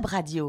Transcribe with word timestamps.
Radio. 0.00 0.48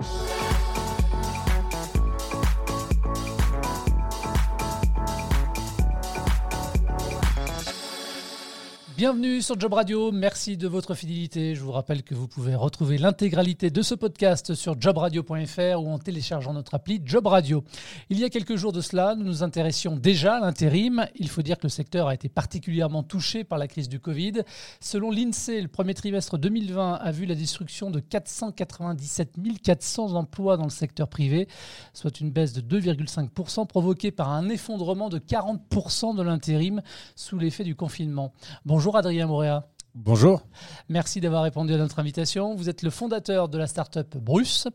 Bienvenue 9.03 9.41
sur 9.41 9.59
Job 9.59 9.73
Radio, 9.73 10.13
merci 10.13 10.55
de 10.55 10.65
votre 10.65 10.93
fidélité. 10.93 11.55
Je 11.55 11.61
vous 11.61 11.73
rappelle 11.73 12.03
que 12.03 12.15
vous 12.15 12.29
pouvez 12.29 12.55
retrouver 12.55 12.97
l'intégralité 12.97 13.69
de 13.69 13.81
ce 13.81 13.95
podcast 13.95 14.53
sur 14.53 14.79
jobradio.fr 14.79 15.81
ou 15.81 15.89
en 15.89 15.99
téléchargeant 15.99 16.53
notre 16.53 16.75
appli 16.75 17.01
Job 17.03 17.27
Radio. 17.27 17.65
Il 18.09 18.17
y 18.17 18.23
a 18.23 18.29
quelques 18.29 18.55
jours 18.55 18.71
de 18.71 18.79
cela, 18.79 19.15
nous 19.15 19.25
nous 19.25 19.43
intéressions 19.43 19.97
déjà 19.97 20.35
à 20.35 20.39
l'intérim. 20.39 21.05
Il 21.15 21.27
faut 21.27 21.41
dire 21.41 21.57
que 21.57 21.63
le 21.63 21.69
secteur 21.69 22.07
a 22.07 22.13
été 22.13 22.29
particulièrement 22.29 23.03
touché 23.03 23.43
par 23.43 23.59
la 23.59 23.67
crise 23.67 23.89
du 23.89 23.99
Covid. 23.99 24.43
Selon 24.79 25.11
l'INSEE, 25.11 25.59
le 25.59 25.67
premier 25.67 25.95
trimestre 25.95 26.37
2020 26.37 26.93
a 26.93 27.11
vu 27.11 27.25
la 27.25 27.35
destruction 27.35 27.91
de 27.91 27.99
497 27.99 29.33
400 29.61 30.13
emplois 30.13 30.55
dans 30.55 30.63
le 30.63 30.69
secteur 30.69 31.09
privé, 31.09 31.49
soit 31.93 32.21
une 32.21 32.31
baisse 32.31 32.53
de 32.53 32.61
2,5% 32.61 33.67
provoquée 33.67 34.11
par 34.11 34.29
un 34.29 34.47
effondrement 34.47 35.09
de 35.09 35.19
40% 35.19 36.15
de 36.15 36.23
l'intérim 36.23 36.81
sous 37.17 37.37
l'effet 37.37 37.65
du 37.65 37.75
confinement. 37.75 38.31
Bonjour 38.65 38.92
Bonjour 38.93 39.07
Adrien 39.07 39.25
Moréa. 39.25 39.67
Bonjour. 39.95 40.43
Merci 40.87 41.19
d'avoir 41.19 41.41
répondu 41.41 41.73
à 41.73 41.77
notre 41.77 41.97
invitation. 41.97 42.53
Vous 42.53 42.69
êtes 42.69 42.83
le 42.83 42.91
fondateur 42.91 43.49
de 43.49 43.57
la 43.57 43.65
start-up 43.65 44.15
Bruce, 44.17 44.67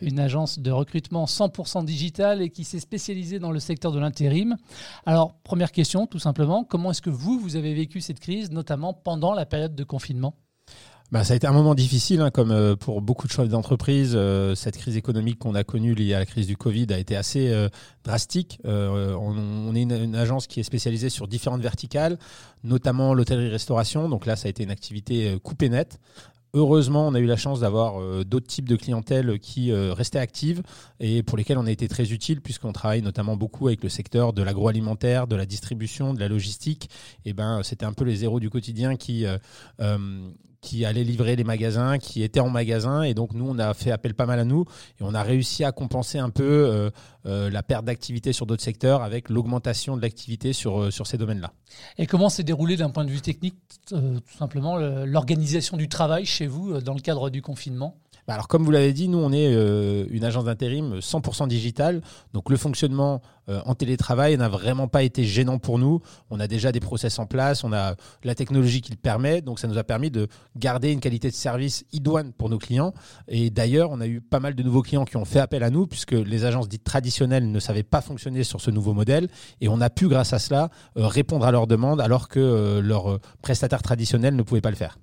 une 0.00 0.20
agence 0.20 0.60
de 0.60 0.70
recrutement 0.70 1.24
100% 1.24 1.84
digital 1.84 2.40
et 2.40 2.50
qui 2.50 2.62
s'est 2.62 2.78
spécialisée 2.78 3.40
dans 3.40 3.50
le 3.50 3.58
secteur 3.58 3.90
de 3.90 3.98
l'intérim. 3.98 4.56
Alors, 5.06 5.34
première 5.42 5.72
question, 5.72 6.06
tout 6.06 6.20
simplement, 6.20 6.62
comment 6.62 6.92
est-ce 6.92 7.02
que 7.02 7.10
vous, 7.10 7.40
vous 7.40 7.56
avez 7.56 7.74
vécu 7.74 8.00
cette 8.00 8.20
crise, 8.20 8.52
notamment 8.52 8.94
pendant 8.94 9.34
la 9.34 9.44
période 9.44 9.74
de 9.74 9.82
confinement? 9.82 10.36
Bah, 11.12 11.22
ça 11.22 11.34
a 11.34 11.36
été 11.36 11.46
un 11.46 11.52
moment 11.52 11.74
difficile, 11.74 12.20
hein, 12.22 12.30
comme 12.30 12.50
euh, 12.50 12.76
pour 12.76 13.02
beaucoup 13.02 13.26
de 13.26 13.32
chefs 13.32 13.48
d'entreprise. 13.48 14.14
Euh, 14.14 14.54
cette 14.54 14.76
crise 14.76 14.96
économique 14.96 15.38
qu'on 15.38 15.54
a 15.54 15.62
connue 15.62 15.94
liée 15.94 16.14
à 16.14 16.18
la 16.18 16.26
crise 16.26 16.46
du 16.46 16.56
Covid 16.56 16.86
a 16.90 16.98
été 16.98 17.14
assez 17.14 17.50
euh, 17.50 17.68
drastique. 18.04 18.58
On, 18.64 19.74
est 19.74 19.82
une, 19.82 20.16
agence 20.16 20.46
qui 20.46 20.60
est 20.60 20.64
spécialisée 20.64 21.10
sur 21.10 21.28
différentes 21.28 21.60
verticales, 21.60 22.18
notamment 22.62 23.12
l'hôtellerie-restauration. 23.14 24.08
Donc 24.08 24.24
là, 24.26 24.34
ça 24.36 24.46
a 24.46 24.50
été 24.50 24.62
une 24.62 24.70
activité 24.70 25.38
coupée 25.42 25.68
nette. 25.68 26.00
Heureusement, 26.54 27.08
on 27.08 27.14
a 27.14 27.18
eu 27.18 27.26
la 27.26 27.36
chance 27.36 27.60
d'avoir 27.60 28.24
d'autres 28.24 28.46
types 28.46 28.68
de 28.68 28.76
clientèle 28.76 29.40
qui 29.40 29.72
restaient 29.72 30.20
actives 30.20 30.62
et 31.00 31.24
pour 31.24 31.36
lesquelles 31.36 31.58
on 31.58 31.66
a 31.66 31.70
été 31.70 31.88
très 31.88 32.12
utile 32.12 32.40
puisqu'on 32.40 32.72
travaille 32.72 33.02
notamment 33.02 33.36
beaucoup 33.36 33.66
avec 33.66 33.82
le 33.82 33.88
secteur 33.88 34.32
de 34.32 34.40
l'agroalimentaire, 34.40 35.26
de 35.26 35.34
la 35.34 35.46
distribution, 35.46 36.14
de 36.14 36.20
la 36.20 36.28
logistique. 36.28 36.90
Et 37.24 37.32
ben, 37.32 37.62
c'était 37.64 37.86
un 37.86 37.92
peu 37.92 38.04
les 38.04 38.16
zéros 38.16 38.38
du 38.38 38.50
quotidien 38.50 38.94
qui 38.94 39.26
qui 40.64 40.86
allaient 40.86 41.04
livrer 41.04 41.36
les 41.36 41.44
magasins, 41.44 41.98
qui 41.98 42.22
étaient 42.22 42.40
en 42.40 42.48
magasin. 42.48 43.02
Et 43.02 43.12
donc, 43.12 43.34
nous, 43.34 43.46
on 43.46 43.58
a 43.58 43.74
fait 43.74 43.90
appel 43.90 44.14
pas 44.14 44.24
mal 44.24 44.38
à 44.38 44.44
nous 44.44 44.64
et 44.98 45.02
on 45.02 45.14
a 45.14 45.22
réussi 45.22 45.62
à 45.62 45.72
compenser 45.72 46.18
un 46.18 46.30
peu 46.30 46.42
euh, 46.42 46.90
euh, 47.26 47.50
la 47.50 47.62
perte 47.62 47.84
d'activité 47.84 48.32
sur 48.32 48.46
d'autres 48.46 48.62
secteurs 48.62 49.02
avec 49.02 49.28
l'augmentation 49.28 49.94
de 49.96 50.02
l'activité 50.02 50.54
sur, 50.54 50.80
euh, 50.80 50.90
sur 50.90 51.06
ces 51.06 51.18
domaines-là. 51.18 51.52
Et 51.98 52.06
comment 52.06 52.30
s'est 52.30 52.44
déroulé 52.44 52.76
d'un 52.76 52.88
point 52.88 53.04
de 53.04 53.10
vue 53.10 53.20
technique, 53.20 53.56
tout 53.88 54.22
simplement, 54.38 54.76
l'organisation 54.76 55.76
du 55.76 55.88
travail 55.88 56.24
chez 56.24 56.46
vous 56.46 56.80
dans 56.80 56.94
le 56.94 57.00
cadre 57.00 57.28
du 57.28 57.42
confinement? 57.42 57.98
Bah, 58.26 58.34
alors, 58.34 58.48
comme 58.48 58.64
vous 58.64 58.70
l'avez 58.70 58.92
dit, 58.92 59.08
nous, 59.08 59.18
on 59.18 59.32
est 59.32 59.54
euh, 59.54 60.06
une 60.10 60.24
agence 60.24 60.44
d'intérim 60.44 60.98
100% 60.98 61.46
digitale. 61.46 62.00
Donc, 62.32 62.48
le 62.48 62.56
fonctionnement 62.56 63.20
euh, 63.50 63.60
en 63.66 63.74
télétravail 63.74 64.36
n'a 64.38 64.48
vraiment 64.48 64.88
pas 64.88 65.02
été 65.02 65.24
gênant 65.24 65.58
pour 65.58 65.78
nous. 65.78 66.00
On 66.30 66.40
a 66.40 66.46
déjà 66.46 66.72
des 66.72 66.80
process 66.80 67.18
en 67.18 67.26
place, 67.26 67.64
on 67.64 67.72
a 67.74 67.96
la 68.22 68.34
technologie 68.34 68.80
qui 68.80 68.90
le 68.90 68.96
permet. 68.96 69.42
Donc, 69.42 69.58
ça 69.58 69.68
nous 69.68 69.76
a 69.76 69.84
permis 69.84 70.10
de 70.10 70.28
garder 70.56 70.90
une 70.90 71.00
qualité 71.00 71.28
de 71.28 71.34
service 71.34 71.84
idoine 71.92 72.32
pour 72.32 72.48
nos 72.48 72.58
clients. 72.58 72.94
Et 73.28 73.50
d'ailleurs, 73.50 73.90
on 73.90 74.00
a 74.00 74.06
eu 74.06 74.22
pas 74.22 74.40
mal 74.40 74.54
de 74.54 74.62
nouveaux 74.62 74.82
clients 74.82 75.04
qui 75.04 75.18
ont 75.18 75.26
fait 75.26 75.40
appel 75.40 75.62
à 75.62 75.68
nous 75.68 75.86
puisque 75.86 76.12
les 76.12 76.46
agences 76.46 76.68
dites 76.68 76.84
traditionnelles 76.84 77.50
ne 77.50 77.60
savaient 77.60 77.82
pas 77.82 78.00
fonctionner 78.00 78.42
sur 78.42 78.60
ce 78.60 78.70
nouveau 78.70 78.94
modèle. 78.94 79.28
Et 79.60 79.68
on 79.68 79.82
a 79.82 79.90
pu, 79.90 80.08
grâce 80.08 80.32
à 80.32 80.38
cela, 80.38 80.70
euh, 80.96 81.06
répondre 81.06 81.44
à 81.44 81.52
leurs 81.52 81.66
demandes 81.66 82.00
alors 82.00 82.28
que 82.28 82.80
leurs 82.80 83.18
prestataires 83.42 83.82
traditionnels 83.82 84.34
ne 84.34 84.42
pouvaient 84.42 84.60
pas 84.60 84.70
le 84.70 84.76
faire. 84.76 84.96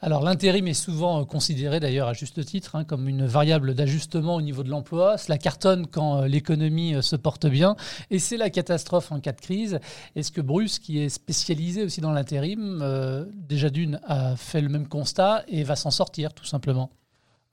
Alors 0.00 0.22
l'intérim 0.22 0.66
est 0.66 0.74
souvent 0.74 1.20
euh, 1.20 1.24
considéré 1.24 1.80
d'ailleurs 1.80 2.08
à 2.08 2.12
juste 2.12 2.44
titre 2.44 2.76
hein, 2.76 2.84
comme 2.84 3.08
une 3.08 3.24
variable 3.24 3.74
d'ajustement 3.74 4.36
au 4.36 4.42
niveau 4.42 4.62
de 4.62 4.68
l'emploi. 4.68 5.16
Cela 5.16 5.38
cartonne 5.38 5.86
quand 5.86 6.22
euh, 6.22 6.28
l'économie 6.28 6.94
euh, 6.94 7.02
se 7.02 7.16
porte 7.16 7.46
bien 7.46 7.76
et 8.10 8.18
c'est 8.18 8.36
la 8.36 8.50
catastrophe 8.50 9.10
en 9.10 9.20
cas 9.20 9.32
de 9.32 9.40
crise. 9.40 9.80
Est-ce 10.14 10.30
que 10.30 10.40
Bruce, 10.40 10.78
qui 10.78 10.98
est 10.98 11.08
spécialisé 11.08 11.82
aussi 11.82 12.00
dans 12.00 12.12
l'intérim, 12.12 13.26
déjà 13.34 13.70
d'une 13.70 14.00
a 14.04 14.36
fait 14.36 14.60
le 14.60 14.68
même 14.68 14.88
constat 14.88 15.44
et 15.48 15.64
va 15.64 15.76
s'en 15.76 15.90
sortir 15.90 16.34
tout 16.34 16.44
simplement? 16.44 16.90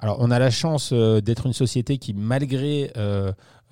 Alors, 0.03 0.17
on 0.19 0.31
a 0.31 0.37
la 0.37 0.51
chance 0.51 0.91
d'être 0.91 1.45
une 1.45 1.53
société 1.53 1.97
qui, 1.97 2.13
malgré 2.13 2.91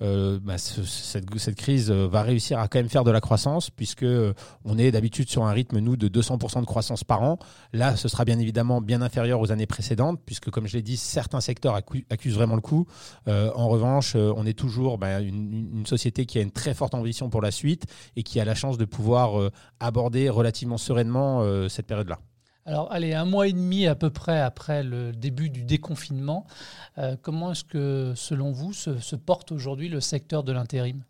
euh, 0.02 0.40
bah, 0.42 0.58
cette, 0.58 1.54
crise 1.54 1.90
euh, 1.90 2.08
va 2.08 2.22
réussir 2.22 2.58
à 2.58 2.66
quand 2.66 2.80
même 2.80 2.88
faire 2.88 3.04
de 3.04 3.12
la 3.12 3.20
croissance, 3.20 3.70
puisque 3.70 4.02
euh, 4.02 4.32
on 4.64 4.76
est 4.76 4.90
d'habitude 4.90 5.28
sur 5.28 5.44
un 5.44 5.52
rythme, 5.52 5.78
nous, 5.78 5.96
de 5.96 6.08
200% 6.08 6.60
de 6.60 6.66
croissance 6.66 7.04
par 7.04 7.22
an. 7.22 7.38
Là, 7.72 7.94
ce 7.94 8.08
sera 8.08 8.24
bien 8.24 8.38
évidemment 8.40 8.80
bien 8.80 9.00
inférieur 9.00 9.40
aux 9.40 9.52
années 9.52 9.66
précédentes, 9.66 10.20
puisque, 10.26 10.50
comme 10.50 10.66
je 10.66 10.76
l'ai 10.76 10.82
dit, 10.82 10.96
certains 10.96 11.40
secteurs 11.40 11.76
accusent 11.76 12.34
vraiment 12.34 12.56
le 12.56 12.60
coup. 12.60 12.86
en 13.26 13.68
revanche, 13.68 14.16
on 14.16 14.46
est 14.46 14.58
toujours 14.58 14.98
bah, 14.98 15.20
une, 15.20 15.84
société 15.86 16.26
qui 16.26 16.38
a 16.38 16.42
une 16.42 16.50
très 16.50 16.74
forte 16.74 16.94
ambition 16.94 17.30
pour 17.30 17.42
la 17.42 17.50
suite 17.50 17.84
et 18.16 18.22
qui 18.22 18.40
a 18.40 18.44
la 18.44 18.54
chance 18.54 18.78
de 18.78 18.84
pouvoir 18.84 19.50
aborder 19.80 20.28
relativement 20.28 20.78
sereinement 20.78 21.68
cette 21.68 21.86
période-là. 21.86 22.18
Alors, 22.64 22.92
allez, 22.92 23.12
un 23.12 23.24
mois 23.24 23.48
et 23.48 23.52
demi 23.52 23.86
à 23.86 23.96
peu 23.96 24.10
près 24.10 24.40
après 24.40 24.84
le 24.84 25.12
début 25.12 25.50
du 25.50 25.64
déconfinement, 25.64 26.46
euh, 26.96 27.16
comment 27.20 27.50
est-ce 27.52 27.64
que, 27.64 28.12
selon 28.14 28.52
vous, 28.52 28.72
se, 28.72 29.16
porte 29.16 29.50
aujourd'hui 29.50 29.88
le 29.88 30.00
secteur 30.00 30.44
de 30.44 30.52
l'intérim? 30.52 31.02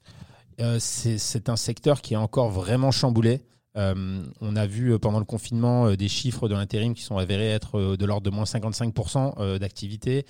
Euh, 0.60 0.78
C'est 0.80 1.48
un 1.50 1.56
secteur 1.56 2.00
qui 2.00 2.14
est 2.14 2.18
encore 2.18 2.50
vraiment 2.50 2.90
chamboulé. 2.90 3.42
Euh, 3.76 4.22
on 4.40 4.56
a 4.56 4.66
vu 4.66 4.98
pendant 4.98 5.18
le 5.18 5.24
confinement 5.24 5.92
des 5.92 6.08
chiffres 6.08 6.48
de 6.48 6.54
l'intérim 6.54 6.94
qui 6.94 7.02
sont 7.02 7.16
avérés 7.16 7.50
être 7.50 7.96
de 7.96 8.04
l'ordre 8.06 8.30
de 8.30 8.34
moins 8.34 8.44
55% 8.44 9.58
d'activité. 9.58 10.24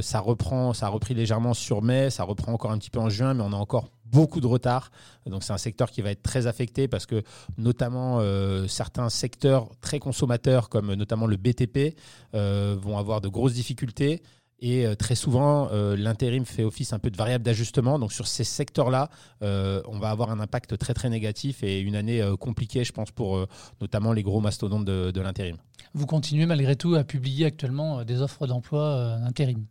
ça 0.00 0.20
reprend, 0.20 0.72
ça 0.72 0.86
a 0.86 0.88
repris 0.88 1.12
légèrement 1.12 1.52
sur 1.52 1.82
mai, 1.82 2.08
ça 2.08 2.24
reprend 2.24 2.52
encore 2.52 2.72
un 2.72 2.78
petit 2.78 2.90
peu 2.90 2.98
en 2.98 3.10
juin, 3.10 3.34
mais 3.34 3.42
on 3.42 3.52
a 3.52 3.56
encore 3.56 3.88
beaucoup 4.10 4.40
de 4.40 4.46
retard. 4.46 4.90
Donc 5.26 5.42
c'est 5.42 5.52
un 5.52 5.58
secteur 5.58 5.90
qui 5.90 6.02
va 6.02 6.10
être 6.10 6.22
très 6.22 6.46
affecté 6.46 6.88
parce 6.88 7.06
que 7.06 7.22
notamment 7.58 8.18
euh, 8.20 8.66
certains 8.66 9.08
secteurs 9.08 9.68
très 9.80 9.98
consommateurs 9.98 10.68
comme 10.68 10.94
notamment 10.94 11.26
le 11.26 11.36
BTP 11.36 11.96
euh, 12.34 12.76
vont 12.80 12.98
avoir 12.98 13.20
de 13.20 13.28
grosses 13.28 13.54
difficultés. 13.54 14.22
Et 14.58 14.86
euh, 14.86 14.94
très 14.94 15.16
souvent, 15.16 15.68
l'intérim 15.70 16.46
fait 16.46 16.64
office 16.64 16.94
un 16.94 16.98
peu 16.98 17.10
de 17.10 17.16
variable 17.16 17.44
d'ajustement. 17.44 17.98
Donc 17.98 18.12
sur 18.12 18.26
ces 18.26 18.44
secteurs-là, 18.44 19.10
on 19.42 19.98
va 19.98 20.10
avoir 20.10 20.30
un 20.30 20.40
impact 20.40 20.78
très 20.78 20.94
très 20.94 21.10
négatif 21.10 21.62
et 21.62 21.80
une 21.80 21.94
année 21.94 22.26
compliquée, 22.40 22.84
je 22.84 22.92
pense, 22.92 23.10
pour 23.10 23.46
notamment 23.82 24.12
les 24.12 24.22
gros 24.22 24.40
mastodontes 24.40 24.86
de, 24.86 25.10
de 25.10 25.20
l'intérim. 25.20 25.56
Vous 25.92 26.06
continuez 26.06 26.46
malgré 26.46 26.74
tout 26.74 26.94
à 26.94 27.04
publier 27.04 27.44
actuellement 27.44 28.04
des 28.04 28.22
offres 28.22 28.46
d'emploi 28.46 29.18
intérim 29.24 29.66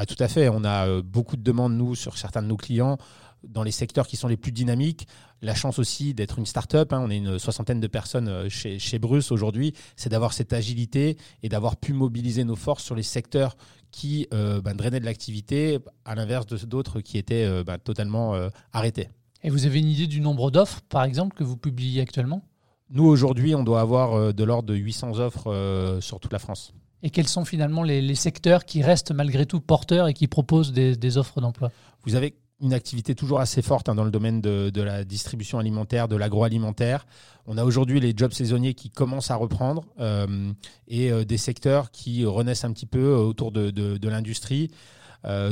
ah, 0.00 0.06
tout 0.06 0.14
à 0.20 0.28
fait. 0.28 0.48
On 0.48 0.62
a 0.62 1.02
beaucoup 1.02 1.36
de 1.36 1.42
demandes, 1.42 1.76
nous, 1.76 1.96
sur 1.96 2.18
certains 2.18 2.40
de 2.40 2.46
nos 2.46 2.56
clients 2.56 2.98
dans 3.44 3.62
les 3.62 3.70
secteurs 3.70 4.06
qui 4.06 4.16
sont 4.16 4.28
les 4.28 4.36
plus 4.36 4.52
dynamiques. 4.52 5.06
La 5.42 5.54
chance 5.54 5.78
aussi 5.78 6.14
d'être 6.14 6.38
une 6.38 6.46
start-up, 6.46 6.92
hein, 6.92 7.00
on 7.02 7.10
est 7.10 7.18
une 7.18 7.38
soixantaine 7.38 7.80
de 7.80 7.86
personnes 7.86 8.28
euh, 8.28 8.48
chez, 8.48 8.78
chez 8.78 8.98
Bruce 8.98 9.30
aujourd'hui, 9.30 9.74
c'est 9.96 10.08
d'avoir 10.08 10.32
cette 10.32 10.52
agilité 10.52 11.16
et 11.42 11.48
d'avoir 11.48 11.76
pu 11.76 11.92
mobiliser 11.92 12.44
nos 12.44 12.56
forces 12.56 12.84
sur 12.84 12.94
les 12.94 13.02
secteurs 13.02 13.56
qui 13.90 14.26
euh, 14.34 14.60
ben, 14.60 14.74
drainaient 14.74 15.00
de 15.00 15.04
l'activité, 15.04 15.78
à 16.04 16.14
l'inverse 16.14 16.46
de 16.46 16.56
d'autres 16.66 17.00
qui 17.00 17.18
étaient 17.18 17.44
euh, 17.44 17.64
ben, 17.64 17.78
totalement 17.78 18.34
arrêtés. 18.72 19.08
Et 19.42 19.50
vous 19.50 19.66
avez 19.66 19.78
une 19.78 19.88
idée 19.88 20.06
du 20.06 20.20
nombre 20.20 20.50
d'offres, 20.50 20.80
par 20.88 21.04
exemple, 21.04 21.36
que 21.36 21.44
vous 21.44 21.56
publiez 21.56 22.00
actuellement? 22.00 22.42
Nous, 22.90 23.04
aujourd'hui, 23.04 23.54
on 23.54 23.62
doit 23.62 23.80
avoir 23.80 24.32
de 24.32 24.44
l'ordre 24.44 24.68
de 24.68 24.74
800 24.74 25.18
offres 25.18 25.98
sur 26.00 26.18
toute 26.18 26.32
la 26.32 26.38
France. 26.38 26.72
Et 27.02 27.10
quels 27.10 27.28
sont 27.28 27.44
finalement 27.44 27.82
les, 27.82 28.14
secteurs 28.14 28.64
qui 28.64 28.82
restent 28.82 29.12
malgré 29.12 29.46
tout 29.46 29.60
porteurs 29.60 30.08
et 30.08 30.14
qui 30.14 30.26
proposent 30.26 30.72
des, 30.72 30.96
des 30.96 31.16
offres 31.18 31.40
d'emploi? 31.40 31.70
Vous 32.04 32.16
avez 32.16 32.34
une 32.60 32.74
activité 32.74 33.14
toujours 33.14 33.40
assez 33.40 33.62
forte 33.62 33.88
hein, 33.88 33.94
dans 33.94 34.04
le 34.04 34.10
domaine 34.10 34.40
de, 34.40 34.82
la 34.82 35.04
distribution 35.04 35.58
alimentaire, 35.58 36.08
de 36.08 36.16
l'agroalimentaire. 36.16 37.06
On 37.46 37.56
a 37.56 37.64
aujourd'hui 37.64 38.00
les 38.00 38.12
jobs 38.16 38.32
saisonniers 38.32 38.74
qui 38.74 38.90
commencent 38.90 39.30
à 39.30 39.36
reprendre 39.36 39.84
euh, 40.00 40.52
et 40.88 41.10
euh, 41.10 41.24
des 41.24 41.38
secteurs 41.38 41.90
qui 41.90 42.24
renaissent 42.24 42.64
un 42.64 42.72
petit 42.72 42.86
peu 42.86 42.98
euh, 42.98 43.18
autour 43.18 43.52
de, 43.52 44.08
l'industrie. 44.08 44.70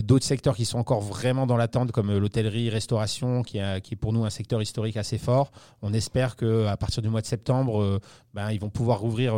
D'autres 0.04 0.24
secteurs 0.24 0.56
qui 0.56 0.64
sont 0.64 0.78
encore 0.78 1.02
vraiment 1.02 1.46
dans 1.46 1.56
l'attente, 1.56 1.92
comme 1.92 2.16
l'hôtellerie, 2.16 2.70
restauration, 2.70 3.42
qui, 3.42 3.58
est 3.58 3.96
pour 4.00 4.12
nous 4.12 4.24
un 4.24 4.30
secteur 4.30 4.62
historique 4.62 4.96
assez 4.96 5.18
fort. 5.18 5.50
On 5.82 5.92
espère 5.92 6.36
qu'à 6.36 6.76
partir 6.78 7.02
du 7.02 7.10
mois 7.10 7.20
de 7.20 7.26
septembre, 7.26 8.00
ben, 8.32 8.52
ils 8.52 8.60
vont 8.60 8.70
pouvoir 8.70 9.00
rouvrir 9.00 9.34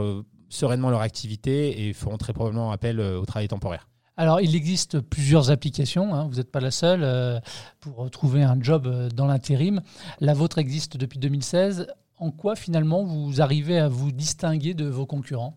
sereinement 0.49 0.91
leur 0.91 1.00
activité 1.00 1.88
et 1.88 1.93
feront 1.93 2.19
très 2.19 2.35
probablement 2.35 2.70
appel 2.70 3.00
au 3.00 3.25
travail 3.25 3.49
temporaire. 3.49 3.88
Alors, 4.19 4.41
il 4.41 4.56
existe 4.56 4.99
plusieurs 4.99 5.53
applications, 5.53 6.12
hein. 6.12 6.26
vous 6.29 6.38
n'êtes 6.38 6.50
pas 6.50 6.59
la 6.59 6.73
seule, 6.73 7.05
euh, 7.05 7.38
pour 7.79 8.11
trouver 8.11 8.43
un 8.43 8.61
job 8.61 8.88
euh, 8.88 9.09
dans 9.09 9.26
l'intérim. 9.26 9.81
La 10.19 10.35
vôtre 10.35 10.59
existe 10.59 10.97
depuis 10.97 11.20
2016. 11.20 11.87
En 12.19 12.32
quoi, 12.32 12.56
finalement, 12.56 13.05
vous 13.05 13.41
arrivez 13.41 13.79
à 13.79 13.87
vous 13.87 14.11
distinguer 14.11 14.75
de 14.75 14.87
vos 14.87 15.06
concurrents? 15.06 15.56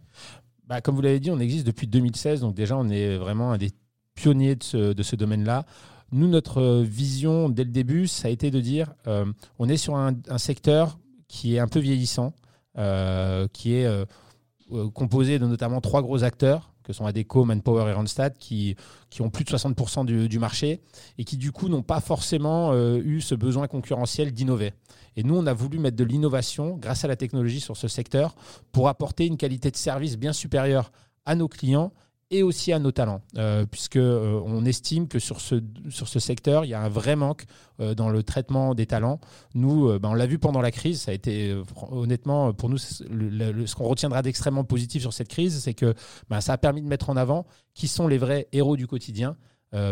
Bah, 0.68 0.80
Comme 0.80 0.94
vous 0.94 1.02
l'avez 1.02 1.19
dit, 1.19 1.31
on 1.31 1.40
existe 1.40 1.66
depuis 1.66 1.88
2016, 1.88 2.42
donc 2.42 2.54
déjà, 2.54 2.78
on 2.78 2.88
est 2.90 3.18
vraiment 3.18 3.52
un 3.52 3.58
des 3.58 3.72
pionniers 4.13 4.56
de 4.56 4.63
ce, 5.02 5.16
domaine-là. 5.16 5.66
Nous, 6.12 6.28
notre 6.28 6.84
vision 6.84 7.50
dès 7.50 7.63
le 7.63 7.72
début, 7.72 8.06
ça 8.06 8.28
a 8.28 8.31
été 8.31 8.52
de 8.52 8.62
dire, 8.62 8.94
on 9.58 9.69
est 9.69 9.78
sur 9.78 9.96
un, 9.96 10.13
secteur 10.38 11.00
qui 11.28 11.56
est 11.56 11.60
un 11.60 11.68
peu 11.68 11.80
vieillissant, 11.80 12.34
qui 13.54 13.74
est 13.74 14.06
composé 14.94 15.40
de 15.40 15.48
notamment 15.48 15.81
trois 15.81 16.04
gros 16.04 16.24
acteurs 16.24 16.71
que 16.92 16.98
sont 16.98 17.06
Adeco, 17.06 17.46
Manpower 17.46 17.90
et 17.90 17.94
Randstad, 17.94 18.38
qui, 18.38 18.76
qui 19.10 19.22
ont 19.22 19.30
plus 19.30 19.44
de 19.44 19.50
60% 19.50 20.06
du, 20.06 20.30
du, 20.30 20.40
marché 20.40 20.82
et 21.18 21.24
qui 21.24 21.38
du 21.38 21.52
coup 21.52 21.70
n'ont 21.70 21.84
pas 21.84 22.00
forcément 22.00 22.72
euh, 22.74 23.02
eu 23.04 23.22
ce 23.22 23.36
besoin 23.36 23.68
concurrentiel 23.68 24.32
d'innover. 24.32 24.74
Et 25.16 25.24
nous, 25.24 25.36
on 25.36 25.46
a 25.46 25.54
voulu 25.54 25.80
mettre 25.80 25.98
de 25.98 26.04
l'innovation 26.04 26.78
grâce 26.78 27.04
à 27.04 27.08
la 27.08 27.16
technologie 27.16 27.60
sur 27.60 27.76
ce 27.76 27.88
secteur 27.88 28.36
pour 28.72 28.88
apporter 28.88 29.26
une 29.26 29.38
qualité 29.38 29.72
de 29.72 29.78
service 29.78 30.18
bien 30.18 30.34
supérieure 30.34 30.92
à 31.26 31.36
nos 31.36 31.48
clients 31.48 31.92
et 32.31 32.44
aussi 32.44 32.72
à 32.72 32.80
nos 32.80 32.92
talents, 32.92 33.22
euh, 33.38 33.66
puisque 33.69 33.98
euh, 33.98 34.42
on 34.45 34.66
estime 34.66 35.10
que 35.10 35.19
sur 35.19 35.42
ce, 35.42 36.19
secteur, 36.19 36.63
il 36.63 36.69
y 36.69 36.74
a 36.74 36.81
un 36.81 36.88
vrai 36.88 37.18
manque 37.18 37.44
euh, 37.81 37.94
dans 37.94 38.10
le 38.10 38.24
traitement 38.24 38.74
des 38.74 38.86
talents. 38.86 39.19
Nous, 39.54 39.89
euh, 39.89 40.00
ben, 40.00 40.10
on 40.10 40.13
l'a 40.13 40.25
vu 40.25 40.39
pendant 40.39 40.62
la 40.62 40.72
crise, 40.72 41.01
ça 41.01 41.12
a 41.12 41.13
été 41.13 41.54
honnêtement 41.92 42.54
pour 42.54 42.69
nous 42.69 42.78
ce 42.78 43.75
qu'on 43.75 43.83
retiendra 43.83 44.22
d'extrêmement 44.22 44.63
positif 44.63 45.01
sur 45.01 45.12
cette 45.12 45.28
crise, 45.28 45.60
c'est 45.60 45.74
que 45.74 45.94
ben, 46.30 46.39
ça 46.39 46.54
a 46.54 46.57
permis 46.57 46.81
de 46.81 46.88
mettre 46.88 47.10
en 47.10 47.18
avant 47.18 47.45
qui 47.74 47.89
sont 47.89 48.07
les 48.07 48.18
vrais 48.18 48.48
héros 48.54 48.77
du 48.77 48.88
quotidien. 48.88 49.36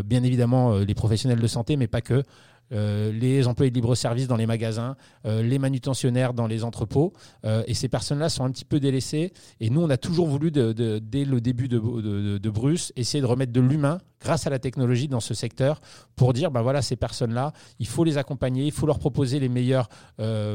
bien 0.06 0.24
évidemment 0.24 0.78
les 0.78 0.94
professionnels 0.94 1.40
de 1.40 1.48
santé, 1.48 1.78
mais 1.78 1.88
pas 1.88 2.02
que. 2.02 2.24
Euh, 2.72 3.12
les 3.12 3.48
employés 3.48 3.72
de 3.72 3.76
libre-service 3.76 4.28
dans 4.28 4.36
les 4.36 4.46
magasins, 4.46 4.96
euh, 5.26 5.42
les 5.42 5.58
manutentionnaires 5.58 6.34
dans 6.34 6.48
les 6.48 6.64
entrepôts. 6.64 7.14
Euh, 7.46 7.64
et 7.68 7.74
ces 7.74 7.90
personnes-là 7.90 8.30
sont 8.30 8.44
un 8.44 8.52
petit 8.52 8.66
peu 8.66 8.80
délaissées. 8.80 9.34
Et 9.60 9.70
nous, 9.70 9.82
on 9.82 9.90
a 9.90 9.98
toujours 9.98 10.28
voulu, 10.28 10.52
dès 10.52 11.26
le 11.26 11.42
début 11.42 11.68
de, 11.68 12.50
Bruce, 12.50 12.94
essayer 12.96 13.22
de 13.22 13.26
remettre 13.26 13.52
de 13.52 13.62
l'humain 13.62 14.00
grâce 14.22 14.46
à 14.46 14.50
la 14.50 14.60
technologie 14.60 15.08
dans 15.08 15.20
ce 15.20 15.34
secteur 15.34 15.82
pour 16.16 16.34
dire, 16.34 16.52
ben 16.52 16.62
voilà, 16.62 16.82
ces 16.82 16.96
personnes-là, 16.96 17.54
il 17.80 17.88
faut 17.88 18.04
les 18.04 18.18
accompagner, 18.18 18.66
il 18.66 18.72
faut 18.72 18.86
leur 18.86 19.00
proposer 19.00 19.40
les 19.40 19.50
meilleurs, 19.50 19.88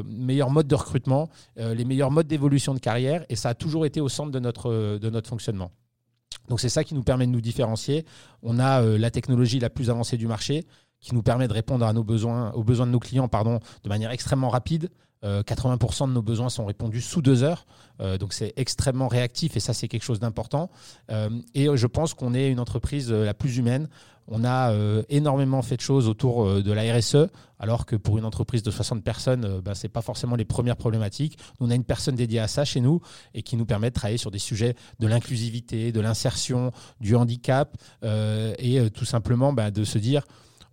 meilleurs 0.06 0.50
modes 0.50 0.66
de 0.66 0.74
recrutement, 0.74 1.30
les 1.56 1.84
meilleurs 1.84 2.10
modes 2.10 2.26
d'évolution 2.26 2.74
de 2.74 2.78
carrière. 2.78 3.24
Et 3.28 3.36
ça 3.36 3.50
a 3.50 3.54
toujours 3.54 3.86
été 3.86 4.00
au 4.00 4.08
centre 4.08 4.30
de 4.30 4.38
notre, 4.38 4.98
de 4.98 5.10
notre 5.10 5.28
fonctionnement. 5.28 5.70
Donc 6.48 6.60
c'est 6.60 6.68
ça 6.68 6.84
qui 6.84 6.94
nous 6.94 7.02
permet 7.02 7.26
de 7.26 7.32
nous 7.32 7.40
différencier. 7.40 8.04
On 8.42 8.58
a 8.58 8.82
la 8.82 9.10
technologie 9.10 9.60
la 9.60 9.70
plus 9.70 9.88
avancée 9.88 10.18
du 10.18 10.26
marché 10.26 10.66
qui 11.04 11.14
nous 11.14 11.22
permet 11.22 11.46
de 11.46 11.52
répondre 11.52 11.84
à 11.84 11.92
nos 11.92 12.02
besoins, 12.02 12.50
aux 12.52 12.64
besoins 12.64 12.86
de 12.86 12.90
nos 12.90 12.98
clients 12.98 13.28
pardon, 13.28 13.60
de 13.84 13.88
manière 13.88 14.10
extrêmement 14.10 14.48
rapide. 14.48 14.88
80% 15.22 16.04
euh, 16.04 16.06
de 16.06 16.12
nos 16.12 16.22
besoins 16.22 16.50
sont 16.50 16.66
répondus 16.66 17.00
sous 17.00 17.22
deux 17.22 17.42
heures. 17.42 17.66
Euh, 18.00 18.18
donc 18.18 18.32
c'est 18.32 18.52
extrêmement 18.56 19.08
réactif 19.08 19.56
et 19.56 19.60
ça 19.60 19.72
c'est 19.72 19.88
quelque 19.88 20.02
chose 20.02 20.20
d'important. 20.20 20.70
Euh, 21.10 21.30
et 21.54 21.68
je 21.74 21.86
pense 21.86 22.14
qu'on 22.14 22.34
est 22.34 22.50
une 22.50 22.60
entreprise 22.60 23.12
la 23.12 23.34
plus 23.34 23.58
humaine. 23.58 23.88
On 24.26 24.42
a 24.42 24.72
énormément 25.10 25.60
fait 25.60 25.76
de 25.76 25.82
choses 25.82 26.08
autour 26.08 26.62
de 26.62 26.72
la 26.72 26.96
RSE, 26.96 27.28
alors 27.58 27.84
que 27.84 27.94
pour 27.94 28.16
une 28.16 28.24
entreprise 28.24 28.62
de 28.62 28.70
60 28.70 29.04
personnes, 29.04 29.60
bah, 29.60 29.74
ce 29.74 29.82
n'est 29.82 29.90
pas 29.90 30.00
forcément 30.00 30.34
les 30.34 30.46
premières 30.46 30.78
problématiques. 30.78 31.38
on 31.60 31.70
a 31.70 31.74
une 31.74 31.84
personne 31.84 32.14
dédiée 32.14 32.38
à 32.38 32.48
ça 32.48 32.64
chez 32.64 32.80
nous 32.80 33.02
et 33.34 33.42
qui 33.42 33.58
nous 33.58 33.66
permet 33.66 33.90
de 33.90 33.94
travailler 33.94 34.16
sur 34.16 34.30
des 34.30 34.38
sujets 34.38 34.76
de 34.98 35.06
l'inclusivité, 35.06 35.92
de 35.92 36.00
l'insertion, 36.00 36.72
du 37.00 37.16
handicap 37.16 37.76
et 38.02 38.88
tout 38.94 39.04
simplement 39.04 39.52
bah, 39.52 39.70
de 39.70 39.84
se 39.84 39.98
dire 39.98 40.22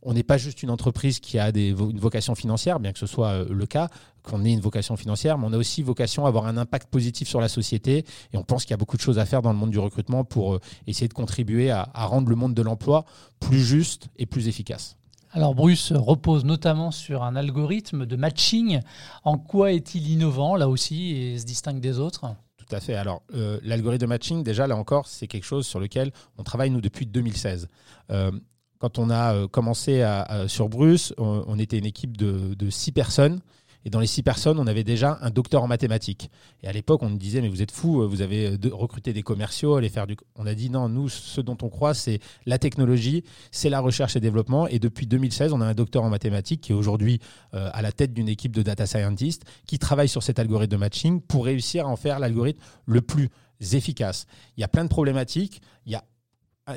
on 0.03 0.13
n'est 0.13 0.23
pas 0.23 0.37
juste 0.37 0.63
une 0.63 0.69
entreprise 0.69 1.19
qui 1.19 1.37
a 1.39 1.51
des, 1.51 1.69
une 1.69 1.99
vocation 1.99 2.35
financière, 2.35 2.79
bien 2.79 2.91
que 2.91 2.99
ce 2.99 3.05
soit 3.05 3.29
euh, 3.29 3.45
le 3.49 3.65
cas, 3.65 3.89
qu'on 4.23 4.43
ait 4.43 4.51
une 4.51 4.61
vocation 4.61 4.95
financière, 4.97 5.37
mais 5.37 5.47
on 5.47 5.53
a 5.53 5.57
aussi 5.57 5.81
vocation 5.83 6.25
à 6.25 6.29
avoir 6.29 6.45
un 6.45 6.57
impact 6.57 6.89
positif 6.89 7.27
sur 7.27 7.41
la 7.41 7.49
société. 7.49 8.05
Et 8.33 8.37
on 8.37 8.43
pense 8.43 8.63
qu'il 8.63 8.71
y 8.71 8.73
a 8.73 8.77
beaucoup 8.77 8.97
de 8.97 9.01
choses 9.01 9.19
à 9.19 9.25
faire 9.25 9.41
dans 9.41 9.51
le 9.51 9.57
monde 9.57 9.71
du 9.71 9.79
recrutement 9.79 10.23
pour 10.23 10.55
euh, 10.55 10.59
essayer 10.87 11.07
de 11.07 11.13
contribuer 11.13 11.71
à, 11.71 11.87
rendre 11.93 12.29
le 12.29 12.35
monde 12.35 12.53
de 12.53 12.61
l'emploi 12.61 13.05
plus 13.39 13.63
juste 13.63 14.09
et 14.17 14.25
plus 14.25 14.47
efficace. 14.47 14.97
Alors 15.33 15.55
Bruce 15.55 15.93
repose 15.93 16.43
notamment 16.43 16.91
sur 16.91 17.23
un 17.23 17.35
algorithme 17.35 18.05
de 18.05 18.15
matching. 18.17 18.81
En 19.23 19.37
quoi 19.37 19.71
est-il 19.71 20.09
innovant 20.09 20.55
là 20.55 20.67
aussi 20.67 21.11
et 21.11 21.39
se 21.39 21.45
distingue 21.45 21.79
des 21.79 21.99
autres? 21.99 22.25
Tout 22.57 22.75
à 22.75 22.79
fait. 22.79 22.95
Alors, 22.95 23.21
euh, 23.33 23.59
l'algorithme 23.63 24.01
de 24.01 24.07
matching, 24.07 24.43
déjà, 24.43 24.67
là 24.67 24.75
encore, 24.75 25.07
c'est 25.07 25.27
quelque 25.27 25.45
chose 25.45 25.65
sur 25.65 25.79
lequel 25.79 26.11
on 26.37 26.43
travaille, 26.43 26.69
nous, 26.69 26.81
depuis 26.81 27.05
2016 27.05 27.69
quand 28.81 28.97
on 28.97 29.11
a 29.11 29.35
euh, 29.35 29.47
commencé 29.47 30.03
sur 30.47 30.67
Bruce, 30.67 31.13
on, 31.19 31.59
était 31.59 31.77
une 31.77 31.85
équipe 31.85 32.17
de, 32.17 32.69
six 32.69 32.91
personnes. 32.91 33.39
Et 33.85 33.89
dans 33.89 33.99
les 33.99 34.07
six 34.07 34.23
personnes, 34.23 34.59
on 34.59 34.67
avait 34.67 34.83
déjà 34.83 35.17
un 35.21 35.29
docteur 35.29 35.63
en 35.63 35.67
mathématiques. 35.67 36.29
Et 36.63 36.67
à 36.67 36.71
l'époque, 36.71 37.01
on 37.03 37.09
nous 37.09 37.17
disait, 37.17 37.41
mais 37.41 37.49
vous 37.49 37.61
êtes 37.61 37.71
fous, 37.71 38.07
vous 38.07 38.21
avez 38.21 38.57
recruté 38.71 39.13
des 39.13 39.23
commerciaux, 39.23 39.75
aller 39.75 39.89
faire 39.89 40.07
du... 40.07 40.17
On 40.35 40.45
a 40.45 40.53
dit, 40.55 40.69
non, 40.69 40.89
nous, 40.89 41.09
ce 41.09 41.41
dont 41.41 41.57
on 41.61 41.69
croit, 41.69 41.93
c'est 41.93 42.19
la 42.45 42.57
technologie, 42.59 43.23
c'est 43.51 43.69
la 43.69 43.79
recherche 43.79 44.15
et 44.15 44.19
développement. 44.19 44.67
Et 44.67 44.79
depuis 44.79 45.05
2016, 45.07 45.53
on 45.53 45.61
a 45.61 45.65
un 45.65 45.73
docteur 45.73 46.03
en 46.03 46.09
mathématiques 46.09 46.61
qui 46.61 46.71
est 46.71 46.75
aujourd'hui 46.75 47.19
euh, 47.53 47.69
à 47.73 47.81
la 47.81 47.91
tête 47.91 48.13
d'une 48.13 48.29
équipe 48.29 48.55
de 48.55 48.61
data 48.63 48.85
scientists 48.87 49.45
qui 49.67 49.79
travaille 49.79 50.09
sur 50.09 50.23
cet 50.23 50.39
algorithme 50.39 50.71
de 50.71 50.77
matching 50.77 51.21
pour 51.21 51.45
réussir 51.45 51.85
à 51.85 51.89
en 51.89 51.95
faire 51.95 52.19
l'algorithme 52.19 52.61
le 52.85 53.01
plus 53.01 53.29
efficace. 53.73 54.25
Il 54.57 54.61
y 54.61 54.63
a 54.63 54.67
plein 54.67 54.83
de 54.83 54.89
problématiques. 54.89 55.61
Il 55.85 55.91
y 55.91 55.95
a 55.95 56.03